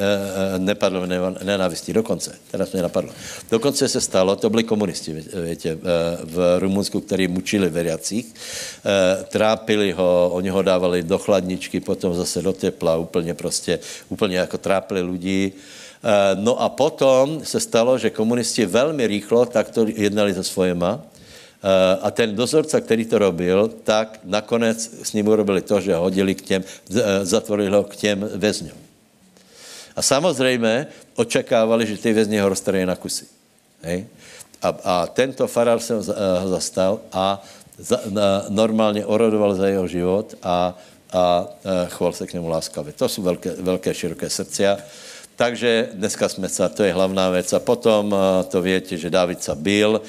[0.58, 1.06] nepadlo
[1.44, 3.12] nenávistí, dokonce, teraz mě napadlo.
[3.52, 5.82] Dokonce se stalo, to byli komunisti, větě, uh,
[6.24, 12.42] v Rumunsku, kteří mučili veriacích, uh, trápili ho, oni ho dávali do chladničky, potom zase
[12.42, 13.80] do tepla, úplně prostě,
[14.10, 15.54] úplně jako trápili lidi,
[16.04, 22.00] Eh, no a potom se stalo, že komunisti velmi rýchlo takto jednali se svojema eh,
[22.02, 26.42] a ten dozorca, který to robil, tak nakonec s ním urobili to, že hodili k
[26.42, 28.89] těm, eh, zatvorili ho k těm vězňům.
[30.00, 33.26] A samozřejmě očekávali, že ty vězni ho roztrají na kusy.
[33.82, 34.08] Hej?
[34.62, 36.04] A, a tento farár se ho
[36.48, 37.44] zastal a
[37.78, 40.48] za, na, normálně orodoval za jeho život a,
[41.12, 41.48] a, a
[41.90, 42.94] choval se k němu láskavě.
[42.94, 44.78] To jsou velké, velké široké srdcia.
[45.36, 47.54] Takže dneska jsme se, to je hlavná věc.
[47.54, 50.02] A potom eh, to větě, že David se byl,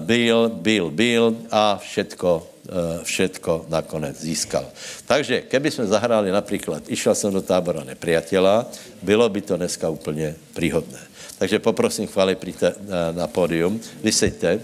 [0.00, 4.66] byl, byl, byl a všetko, eh, všetko nakonec získal.
[5.06, 8.66] Takže, keby jsme zahráli například, išel jsem do tábora nepriateľa,
[9.02, 10.98] bylo by to dneska úplně príhodné.
[11.38, 14.60] Takže poprosím chváli, príďte na, na pódium, vyseďte.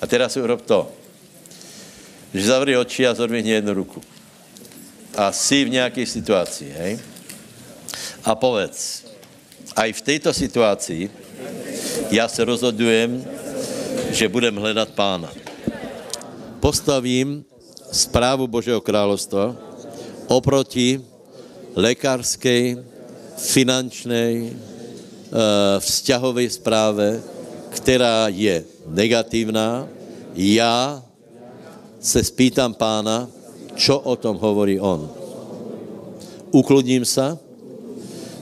[0.00, 0.92] A teraz si urob to,
[2.36, 4.04] že zavri oči a zodvihni jednu ruku.
[5.16, 7.00] A jsi v nějaké situaci, hej?
[8.20, 9.08] A povedz,
[9.72, 11.08] aj v této situaci
[12.10, 13.24] já se rozhodujem,
[14.10, 15.32] že budem hledat pána.
[16.60, 17.44] Postavím
[17.92, 19.56] zprávu Božího královstva
[20.26, 21.00] oproti
[21.76, 22.76] lékařské,
[23.36, 24.50] finančné,
[25.78, 27.22] vzťahové správe,
[27.70, 29.88] která je negativná.
[30.34, 31.02] Já
[32.00, 33.28] se spýtam pána,
[33.74, 35.10] čo o tom hovorí on.
[36.50, 37.38] Ukludním se,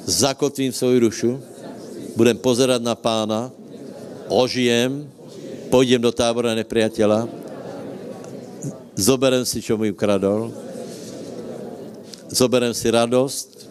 [0.04, 1.42] zakotvím svoji dušu,
[2.14, 3.50] budem pozerať na pána,
[4.30, 5.06] ožijem,
[5.68, 7.26] pôjdem do tábora nepriateľa,
[8.94, 10.54] zoberem si, čo mi ukradol,
[12.30, 13.66] zoberem si radost,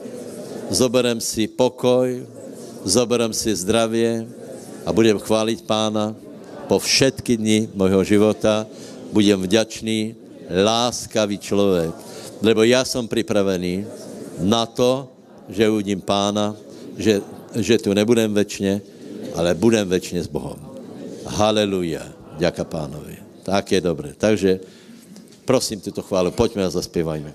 [0.68, 2.24] zoberem si pokoj,
[2.84, 4.28] zoberem si zdravie
[4.84, 6.12] a budem chváliť pána
[6.68, 8.68] po všetky dny mojho života.
[9.14, 10.16] Budem vďačný,
[10.50, 11.94] láskavý člověk,
[12.42, 13.86] lebo já jsem připravený
[14.40, 15.08] na to,
[15.50, 16.56] že uvidím pána,
[16.98, 17.22] že
[17.56, 18.82] že tu nebudem večně,
[19.36, 20.60] ale budem večně s Bohem.
[21.26, 22.04] Haleluja.
[22.38, 23.18] Ďaká pánovi.
[23.44, 24.14] Tak je dobré.
[24.18, 24.60] Takže
[25.46, 27.34] prosím tuto chválu, pojďme a zaspěvajme.